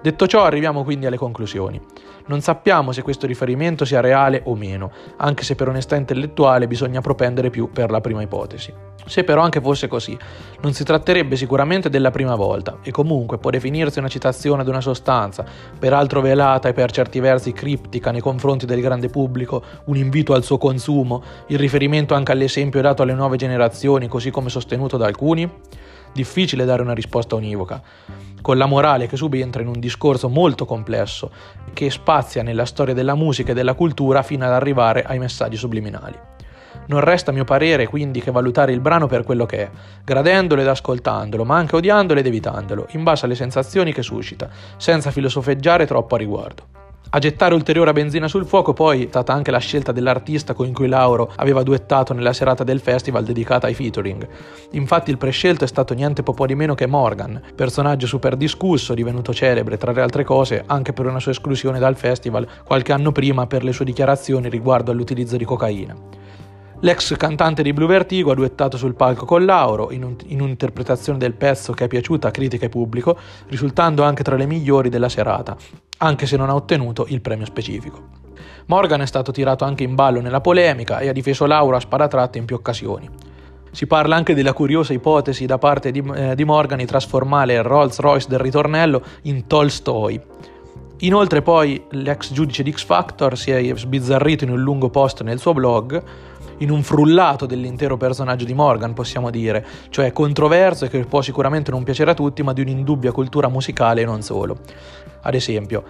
Detto 0.00 0.28
ciò 0.28 0.44
arriviamo 0.44 0.84
quindi 0.84 1.06
alle 1.06 1.16
conclusioni. 1.16 1.80
Non 2.26 2.40
sappiamo 2.40 2.92
se 2.92 3.02
questo 3.02 3.26
riferimento 3.26 3.84
sia 3.84 4.00
reale 4.00 4.42
o 4.44 4.54
meno, 4.54 4.92
anche 5.16 5.42
se 5.42 5.56
per 5.56 5.68
onestà 5.68 5.96
intellettuale 5.96 6.68
bisogna 6.68 7.00
propendere 7.00 7.50
più 7.50 7.72
per 7.72 7.90
la 7.90 8.00
prima 8.00 8.22
ipotesi. 8.22 8.72
Se 9.06 9.24
però 9.24 9.42
anche 9.42 9.60
fosse 9.60 9.88
così, 9.88 10.16
non 10.60 10.72
si 10.72 10.84
tratterebbe 10.84 11.34
sicuramente 11.34 11.90
della 11.90 12.12
prima 12.12 12.36
volta, 12.36 12.78
e 12.82 12.92
comunque 12.92 13.38
può 13.38 13.50
definirsi 13.50 13.98
una 13.98 14.08
citazione 14.08 14.62
ad 14.62 14.68
una 14.68 14.80
sostanza, 14.80 15.44
peraltro 15.76 16.20
velata 16.20 16.68
e 16.68 16.74
per 16.74 16.92
certi 16.92 17.18
versi 17.18 17.52
criptica 17.52 18.12
nei 18.12 18.20
confronti 18.20 18.66
del 18.66 18.80
grande 18.80 19.08
pubblico, 19.08 19.62
un 19.86 19.96
invito 19.96 20.32
al 20.32 20.44
suo 20.44 20.58
consumo, 20.58 21.22
il 21.48 21.58
riferimento 21.58 22.14
anche 22.14 22.30
all'esempio 22.30 22.80
dato 22.82 23.02
alle 23.02 23.14
nuove 23.14 23.36
generazioni, 23.36 24.06
così 24.06 24.30
come 24.30 24.48
sostenuto 24.48 24.96
da 24.96 25.06
alcuni? 25.06 25.50
Difficile 26.12 26.64
dare 26.64 26.82
una 26.82 26.94
risposta 26.94 27.34
univoca 27.34 27.82
con 28.40 28.56
la 28.56 28.66
morale 28.66 29.06
che 29.06 29.16
subentra 29.16 29.62
in 29.62 29.68
un 29.68 29.78
discorso 29.78 30.28
molto 30.28 30.64
complesso 30.64 31.30
che 31.72 31.90
spazia 31.90 32.42
nella 32.42 32.64
storia 32.64 32.94
della 32.94 33.14
musica 33.14 33.52
e 33.52 33.54
della 33.54 33.74
cultura 33.74 34.22
fino 34.22 34.44
ad 34.44 34.52
arrivare 34.52 35.02
ai 35.02 35.18
messaggi 35.18 35.56
subliminali. 35.56 36.18
Non 36.86 37.00
resta 37.00 37.30
a 37.30 37.34
mio 37.34 37.44
parere 37.44 37.86
quindi 37.86 38.20
che 38.20 38.30
valutare 38.30 38.72
il 38.72 38.80
brano 38.80 39.06
per 39.06 39.22
quello 39.22 39.44
che 39.44 39.58
è, 39.58 39.70
gradendolo 40.02 40.62
ed 40.62 40.68
ascoltandolo, 40.68 41.44
ma 41.44 41.56
anche 41.56 41.76
odiandolo 41.76 42.20
ed 42.20 42.26
evitandolo, 42.26 42.86
in 42.92 43.02
base 43.02 43.26
alle 43.26 43.34
sensazioni 43.34 43.92
che 43.92 44.02
suscita, 44.02 44.48
senza 44.78 45.10
filosofeggiare 45.10 45.84
troppo 45.84 46.14
a 46.14 46.18
riguardo. 46.18 46.77
A 47.10 47.20
gettare 47.20 47.54
ulteriore 47.54 47.94
benzina 47.94 48.28
sul 48.28 48.44
fuoco 48.44 48.74
poi 48.74 49.04
è 49.04 49.08
stata 49.08 49.32
anche 49.32 49.50
la 49.50 49.58
scelta 49.58 49.92
dell'artista 49.92 50.52
con 50.52 50.70
cui 50.72 50.88
Lauro 50.88 51.32
aveva 51.36 51.62
duettato 51.62 52.12
nella 52.12 52.34
serata 52.34 52.64
del 52.64 52.80
festival 52.80 53.24
dedicata 53.24 53.66
ai 53.66 53.72
featuring. 53.72 54.28
Infatti 54.72 55.08
il 55.10 55.16
prescelto 55.16 55.64
è 55.64 55.66
stato 55.66 55.94
niente 55.94 56.22
po' 56.22 56.44
di 56.44 56.54
meno 56.54 56.74
che 56.74 56.86
Morgan, 56.86 57.40
personaggio 57.54 58.06
super 58.06 58.36
discusso, 58.36 58.92
divenuto 58.92 59.32
celebre 59.32 59.78
tra 59.78 59.92
le 59.92 60.02
altre 60.02 60.22
cose 60.22 60.64
anche 60.66 60.92
per 60.92 61.06
una 61.06 61.18
sua 61.18 61.32
esclusione 61.32 61.78
dal 61.78 61.96
festival 61.96 62.46
qualche 62.62 62.92
anno 62.92 63.10
prima 63.10 63.46
per 63.46 63.64
le 63.64 63.72
sue 63.72 63.86
dichiarazioni 63.86 64.50
riguardo 64.50 64.90
all'utilizzo 64.90 65.38
di 65.38 65.46
cocaina. 65.46 65.96
L'ex 66.82 67.16
cantante 67.16 67.64
di 67.64 67.72
Blue 67.72 67.88
Vertigo 67.88 68.30
ha 68.30 68.36
duettato 68.36 68.76
sul 68.76 68.94
palco 68.94 69.24
con 69.24 69.44
Lauro 69.44 69.90
in, 69.90 70.04
un, 70.04 70.14
in, 70.26 70.40
un'interpretazione 70.40 71.18
del 71.18 71.32
pezzo 71.32 71.72
che 71.72 71.86
è 71.86 71.88
piaciuta 71.88 72.28
a 72.28 72.30
critica 72.30 72.66
e 72.66 72.68
pubblico, 72.68 73.18
risultando 73.48 74.04
anche 74.04 74.22
tra 74.22 74.36
le 74.36 74.46
migliori 74.46 74.88
della 74.88 75.08
serata, 75.08 75.56
anche 75.98 76.26
se 76.26 76.36
non 76.36 76.50
ha 76.50 76.54
ottenuto 76.54 77.06
il 77.08 77.20
premio 77.20 77.46
specifico. 77.46 78.26
Morgan 78.66 79.00
è 79.00 79.06
stato 79.06 79.32
tirato 79.32 79.64
anche 79.64 79.82
in 79.82 79.96
ballo 79.96 80.20
nella 80.20 80.40
polemica 80.40 81.00
e 81.00 81.08
ha 81.08 81.12
difeso 81.12 81.46
Lauro 81.46 81.74
a 81.74 81.80
sparatratte 81.80 82.38
in 82.38 82.44
più 82.44 82.54
occasioni. 82.54 83.10
Si 83.72 83.88
parla 83.88 84.14
anche 84.14 84.34
della 84.34 84.52
curiosa 84.52 84.92
ipotesi 84.92 85.46
da 85.46 85.58
parte 85.58 85.90
di, 85.90 86.00
eh, 86.14 86.36
di 86.36 86.44
Morgan 86.44 86.78
di 86.78 86.86
trasformare 86.86 87.54
il 87.54 87.64
Rolls 87.64 87.98
Royce 87.98 88.28
del 88.28 88.38
ritornello 88.38 89.02
in 89.22 89.48
Tolstoi. 89.48 90.20
Inoltre 90.98 91.42
poi 91.42 91.82
l'ex 91.90 92.32
giudice 92.32 92.62
di 92.62 92.70
X 92.70 92.84
Factor 92.84 93.36
si 93.36 93.50
è 93.50 93.76
sbizzarrito 93.76 94.44
in 94.44 94.50
un 94.50 94.60
lungo 94.60 94.90
post 94.90 95.22
nel 95.22 95.40
suo 95.40 95.54
blog 95.54 96.02
in 96.58 96.70
un 96.70 96.82
frullato 96.82 97.46
dell'intero 97.46 97.96
personaggio 97.96 98.44
di 98.44 98.54
Morgan, 98.54 98.94
possiamo 98.94 99.30
dire, 99.30 99.64
cioè 99.90 100.12
controverso 100.12 100.84
e 100.84 100.88
che 100.88 101.04
può 101.04 101.20
sicuramente 101.22 101.70
non 101.70 101.84
piacere 101.84 102.10
a 102.10 102.14
tutti, 102.14 102.42
ma 102.42 102.52
di 102.52 102.60
un'indubbia 102.60 103.12
cultura 103.12 103.48
musicale 103.48 104.02
e 104.02 104.04
non 104.04 104.22
solo. 104.22 104.58
Ad 105.22 105.34
esempio, 105.34 105.84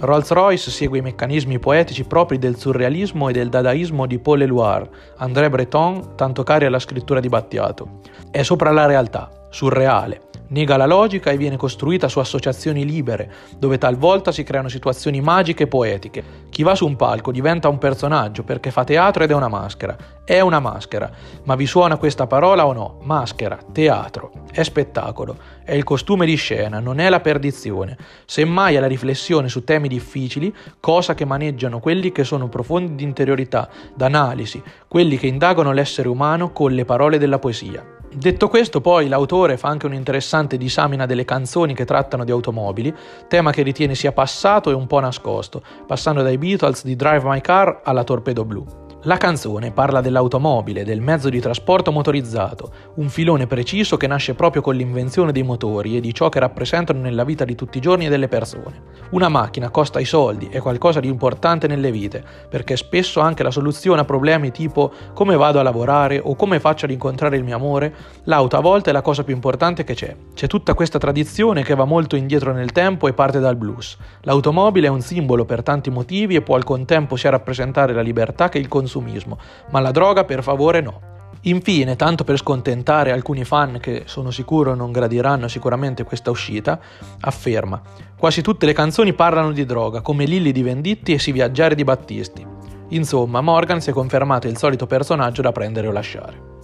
Rolls-Royce 0.00 0.70
segue 0.70 0.98
i 0.98 1.02
meccanismi 1.02 1.58
poetici 1.58 2.04
propri 2.04 2.38
del 2.38 2.56
surrealismo 2.56 3.28
e 3.28 3.32
del 3.32 3.48
dadaismo 3.48 4.06
di 4.06 4.20
Paul 4.20 4.42
Eluard, 4.42 4.88
André 5.16 5.50
Breton, 5.50 6.14
tanto 6.14 6.44
cari 6.44 6.66
alla 6.66 6.78
scrittura 6.78 7.18
di 7.18 7.28
Battiato. 7.28 8.00
È 8.30 8.42
sopra 8.42 8.70
la 8.70 8.86
realtà, 8.86 9.28
surreale, 9.50 10.27
nega 10.48 10.76
la 10.76 10.86
logica 10.86 11.30
e 11.30 11.36
viene 11.36 11.56
costruita 11.56 12.08
su 12.08 12.18
associazioni 12.18 12.84
libere, 12.84 13.30
dove 13.58 13.78
talvolta 13.78 14.32
si 14.32 14.44
creano 14.44 14.68
situazioni 14.68 15.20
magiche 15.20 15.64
e 15.64 15.66
poetiche. 15.66 16.24
Chi 16.50 16.62
va 16.62 16.74
su 16.74 16.86
un 16.86 16.96
palco 16.96 17.32
diventa 17.32 17.68
un 17.68 17.78
personaggio 17.78 18.42
perché 18.42 18.70
fa 18.70 18.84
teatro 18.84 19.24
ed 19.24 19.30
è 19.30 19.34
una 19.34 19.48
maschera. 19.48 19.96
È 20.24 20.40
una 20.40 20.60
maschera, 20.60 21.10
ma 21.44 21.54
vi 21.54 21.64
suona 21.64 21.96
questa 21.96 22.26
parola 22.26 22.66
o 22.66 22.72
no? 22.74 22.98
Maschera, 23.02 23.58
teatro, 23.72 24.30
è 24.52 24.62
spettacolo, 24.62 25.36
è 25.64 25.72
il 25.72 25.84
costume 25.84 26.26
di 26.26 26.34
scena, 26.34 26.80
non 26.80 27.00
è 27.00 27.08
la 27.08 27.20
perdizione. 27.20 27.96
Semmai 28.26 28.74
è 28.74 28.80
la 28.80 28.86
riflessione 28.86 29.48
su 29.48 29.64
temi 29.64 29.88
difficili, 29.88 30.54
cosa 30.80 31.14
che 31.14 31.24
maneggiano 31.24 31.80
quelli 31.80 32.12
che 32.12 32.24
sono 32.24 32.48
profondi 32.48 32.94
di 32.94 33.04
interiorità, 33.04 33.70
d'analisi, 33.94 34.62
quelli 34.86 35.16
che 35.16 35.26
indagano 35.26 35.72
l'essere 35.72 36.08
umano 36.08 36.52
con 36.52 36.72
le 36.72 36.84
parole 36.84 37.16
della 37.16 37.38
poesia. 37.38 37.97
Detto 38.10 38.48
questo, 38.48 38.80
poi 38.80 39.06
l'autore 39.06 39.58
fa 39.58 39.68
anche 39.68 39.86
un'interessante 39.86 40.56
disamina 40.56 41.04
delle 41.04 41.24
canzoni 41.24 41.74
che 41.74 41.84
trattano 41.84 42.24
di 42.24 42.30
automobili, 42.30 42.92
tema 43.28 43.52
che 43.52 43.62
ritiene 43.62 43.94
sia 43.94 44.12
passato 44.12 44.70
e 44.70 44.74
un 44.74 44.86
po' 44.86 44.98
nascosto, 45.00 45.62
passando 45.86 46.22
dai 46.22 46.38
Beatles 46.38 46.84
di 46.84 46.96
Drive 46.96 47.28
My 47.28 47.40
Car 47.40 47.82
alla 47.84 48.04
Torpedo 48.04 48.44
Blu. 48.44 48.87
La 49.02 49.16
canzone 49.16 49.70
parla 49.70 50.00
dell'automobile, 50.00 50.82
del 50.82 51.00
mezzo 51.00 51.28
di 51.28 51.38
trasporto 51.38 51.92
motorizzato, 51.92 52.72
un 52.96 53.08
filone 53.08 53.46
preciso 53.46 53.96
che 53.96 54.08
nasce 54.08 54.34
proprio 54.34 54.60
con 54.60 54.74
l'invenzione 54.74 55.30
dei 55.30 55.44
motori 55.44 55.96
e 55.96 56.00
di 56.00 56.12
ciò 56.12 56.28
che 56.28 56.40
rappresentano 56.40 56.98
nella 56.98 57.22
vita 57.22 57.44
di 57.44 57.54
tutti 57.54 57.78
i 57.78 57.80
giorni 57.80 58.08
delle 58.08 58.26
persone. 58.26 58.96
Una 59.10 59.28
macchina 59.28 59.70
costa 59.70 60.00
i 60.00 60.04
soldi, 60.04 60.48
è 60.48 60.58
qualcosa 60.58 60.98
di 60.98 61.06
importante 61.06 61.68
nelle 61.68 61.92
vite, 61.92 62.24
perché 62.50 62.76
spesso 62.76 63.20
anche 63.20 63.44
la 63.44 63.52
soluzione 63.52 64.00
a 64.00 64.04
problemi 64.04 64.50
tipo 64.50 64.90
come 65.14 65.36
vado 65.36 65.60
a 65.60 65.62
lavorare 65.62 66.18
o 66.18 66.34
come 66.34 66.58
faccio 66.58 66.86
ad 66.86 66.90
incontrare 66.90 67.36
il 67.36 67.44
mio 67.44 67.54
amore, 67.54 67.94
l'auto 68.24 68.56
a 68.56 68.60
volte 68.60 68.90
è 68.90 68.92
la 68.92 69.00
cosa 69.00 69.22
più 69.22 69.32
importante 69.32 69.84
che 69.84 69.94
c'è. 69.94 70.14
C'è 70.34 70.48
tutta 70.48 70.74
questa 70.74 70.98
tradizione 70.98 71.62
che 71.62 71.76
va 71.76 71.84
molto 71.84 72.16
indietro 72.16 72.52
nel 72.52 72.72
tempo 72.72 73.06
e 73.06 73.12
parte 73.12 73.38
dal 73.38 73.54
blues. 73.54 73.96
L'automobile 74.22 74.88
è 74.88 74.90
un 74.90 75.02
simbolo 75.02 75.44
per 75.44 75.62
tanti 75.62 75.88
motivi 75.88 76.34
e 76.34 76.42
può 76.42 76.56
al 76.56 76.64
contempo 76.64 77.14
sia 77.14 77.30
rappresentare 77.30 77.92
la 77.92 78.02
libertà 78.02 78.48
che 78.48 78.58
il 78.58 78.66
consumo 78.66 78.86
consumismo, 78.88 79.38
ma 79.70 79.80
la 79.80 79.90
droga 79.90 80.24
per 80.24 80.42
favore 80.42 80.80
no. 80.80 81.00
Infine, 81.42 81.94
tanto 81.94 82.24
per 82.24 82.36
scontentare 82.36 83.12
alcuni 83.12 83.44
fan 83.44 83.78
che 83.80 84.02
sono 84.06 84.32
sicuro 84.32 84.74
non 84.74 84.90
gradiranno 84.90 85.46
sicuramente 85.46 86.02
questa 86.02 86.30
uscita, 86.30 86.80
afferma: 87.20 87.80
Quasi 88.18 88.42
tutte 88.42 88.66
le 88.66 88.72
canzoni 88.72 89.12
parlano 89.12 89.52
di 89.52 89.64
droga, 89.64 90.00
come 90.00 90.24
Lilli 90.24 90.50
di 90.50 90.62
Venditti 90.62 91.12
e 91.12 91.18
Si 91.18 91.30
viaggiare 91.30 91.76
di 91.76 91.84
Battisti. 91.84 92.44
Insomma, 92.88 93.42
Morgan 93.42 93.80
si 93.80 93.90
è 93.90 93.92
confermato 93.92 94.48
il 94.48 94.56
solito 94.56 94.86
personaggio 94.86 95.42
da 95.42 95.52
prendere 95.52 95.86
o 95.86 95.92
lasciare. 95.92 96.56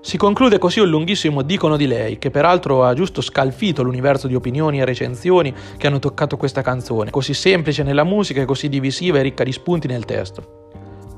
Si 0.00 0.16
conclude 0.16 0.58
così 0.58 0.80
un 0.80 0.88
lunghissimo 0.88 1.42
dicono 1.42 1.76
di 1.76 1.86
lei, 1.86 2.18
che 2.18 2.30
peraltro 2.30 2.84
ha 2.84 2.94
giusto 2.94 3.20
scalfito 3.20 3.82
l'universo 3.82 4.26
di 4.26 4.34
opinioni 4.34 4.80
e 4.80 4.84
recensioni 4.84 5.54
che 5.76 5.86
hanno 5.86 5.98
toccato 5.98 6.36
questa 6.36 6.62
canzone, 6.62 7.10
così 7.10 7.34
semplice 7.34 7.82
nella 7.82 8.04
musica 8.04 8.40
e 8.40 8.46
così 8.46 8.68
divisiva 8.68 9.18
e 9.18 9.22
ricca 9.22 9.44
di 9.44 9.52
spunti 9.52 9.86
nel 9.86 10.06
testo. 10.06 10.57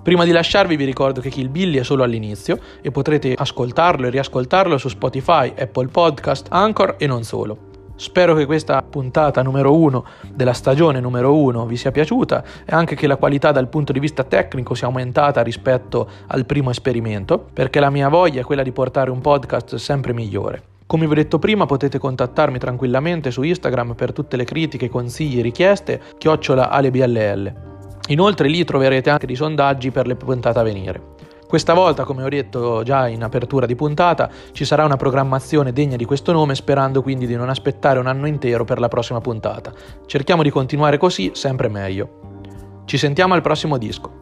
Prima 0.03 0.25
di 0.25 0.31
lasciarvi 0.31 0.77
vi 0.77 0.87
ricordo 0.87 1.21
che 1.21 1.29
Kill 1.29 1.51
Billy 1.51 1.79
è 1.79 1.83
solo 1.83 2.03
all'inizio 2.03 2.59
e 2.81 2.91
potrete 2.91 3.35
ascoltarlo 3.37 4.07
e 4.07 4.11
riascoltarlo 4.11 4.79
su 4.79 4.89
Spotify, 4.89 5.53
Apple 5.55 5.89
Podcast, 5.89 6.47
Anchor 6.49 6.95
e 6.99 7.07
non 7.07 7.23
solo. 7.23 7.69
Spero 7.97 8.35
che 8.35 8.47
questa 8.47 8.81
puntata 8.81 9.43
numero 9.43 9.77
uno 9.77 10.07
della 10.33 10.55
stagione 10.55 11.01
numero 11.01 11.37
uno 11.37 11.67
vi 11.67 11.77
sia 11.77 11.91
piaciuta 11.91 12.43
e 12.65 12.73
anche 12.73 12.97
che 12.97 13.07
la 13.07 13.17
qualità 13.17 13.53
dal 13.53 13.69
punto 13.69 13.93
di 13.93 14.01
vista 14.01 14.25
tecnico 14.25 14.73
sia 14.73 14.87
aumentata 14.87 15.43
rispetto 15.43 16.09
al 16.29 16.47
primo 16.47 16.71
esperimento, 16.71 17.39
perché 17.53 17.79
la 17.79 17.91
mia 17.91 18.09
voglia 18.09 18.41
è 18.41 18.45
quella 18.45 18.63
di 18.63 18.73
portare 18.73 19.11
un 19.11 19.21
podcast 19.21 19.75
sempre 19.75 20.15
migliore. 20.15 20.63
Come 20.87 21.05
vi 21.05 21.13
ho 21.13 21.15
detto 21.15 21.39
prima 21.39 21.67
potete 21.67 21.99
contattarmi 21.99 22.59
tranquillamente 22.59 23.31
su 23.31 23.43
Instagram 23.43 23.95
per 23.95 24.15
tutte 24.15 24.39
le 24.39 24.45
critiche, 24.45 24.89
consigli, 24.89 25.43
richieste, 25.43 26.01
chiocciola 26.17 26.71
alebll. 26.71 27.69
Inoltre 28.09 28.49
lì 28.49 28.65
troverete 28.65 29.11
anche 29.11 29.27
dei 29.27 29.37
sondaggi 29.37 29.91
per 29.91 30.07
le 30.07 30.17
puntate 30.17 30.59
a 30.59 30.63
venire. 30.63 31.19
Questa 31.47 31.75
volta, 31.75 32.05
come 32.05 32.23
ho 32.23 32.29
detto 32.29 32.85
già 32.85 33.09
in 33.09 33.25
apertura 33.25 33.67
di 33.67 33.75
puntata, 33.75 34.31
ci 34.53 34.65
sarà 34.65 34.85
una 34.85 34.97
programmazione 34.97 35.73
degna 35.73 35.97
di 35.97 36.05
questo 36.05 36.31
nome, 36.31 36.55
sperando 36.55 37.03
quindi 37.03 37.27
di 37.27 37.35
non 37.35 37.49
aspettare 37.49 37.99
un 37.99 38.07
anno 38.07 38.29
intero 38.29 38.65
per 38.65 38.79
la 38.79 38.87
prossima 38.87 39.21
puntata. 39.21 39.73
Cerchiamo 40.07 40.45
di 40.45 40.51
continuare 40.51 40.97
così, 40.97 41.33
sempre 41.35 41.69
meglio. 41.69 42.83
Ci 42.85 42.97
sentiamo 42.99 43.35
al 43.35 43.41
prossimo 43.41 43.79
disco. 43.79 44.20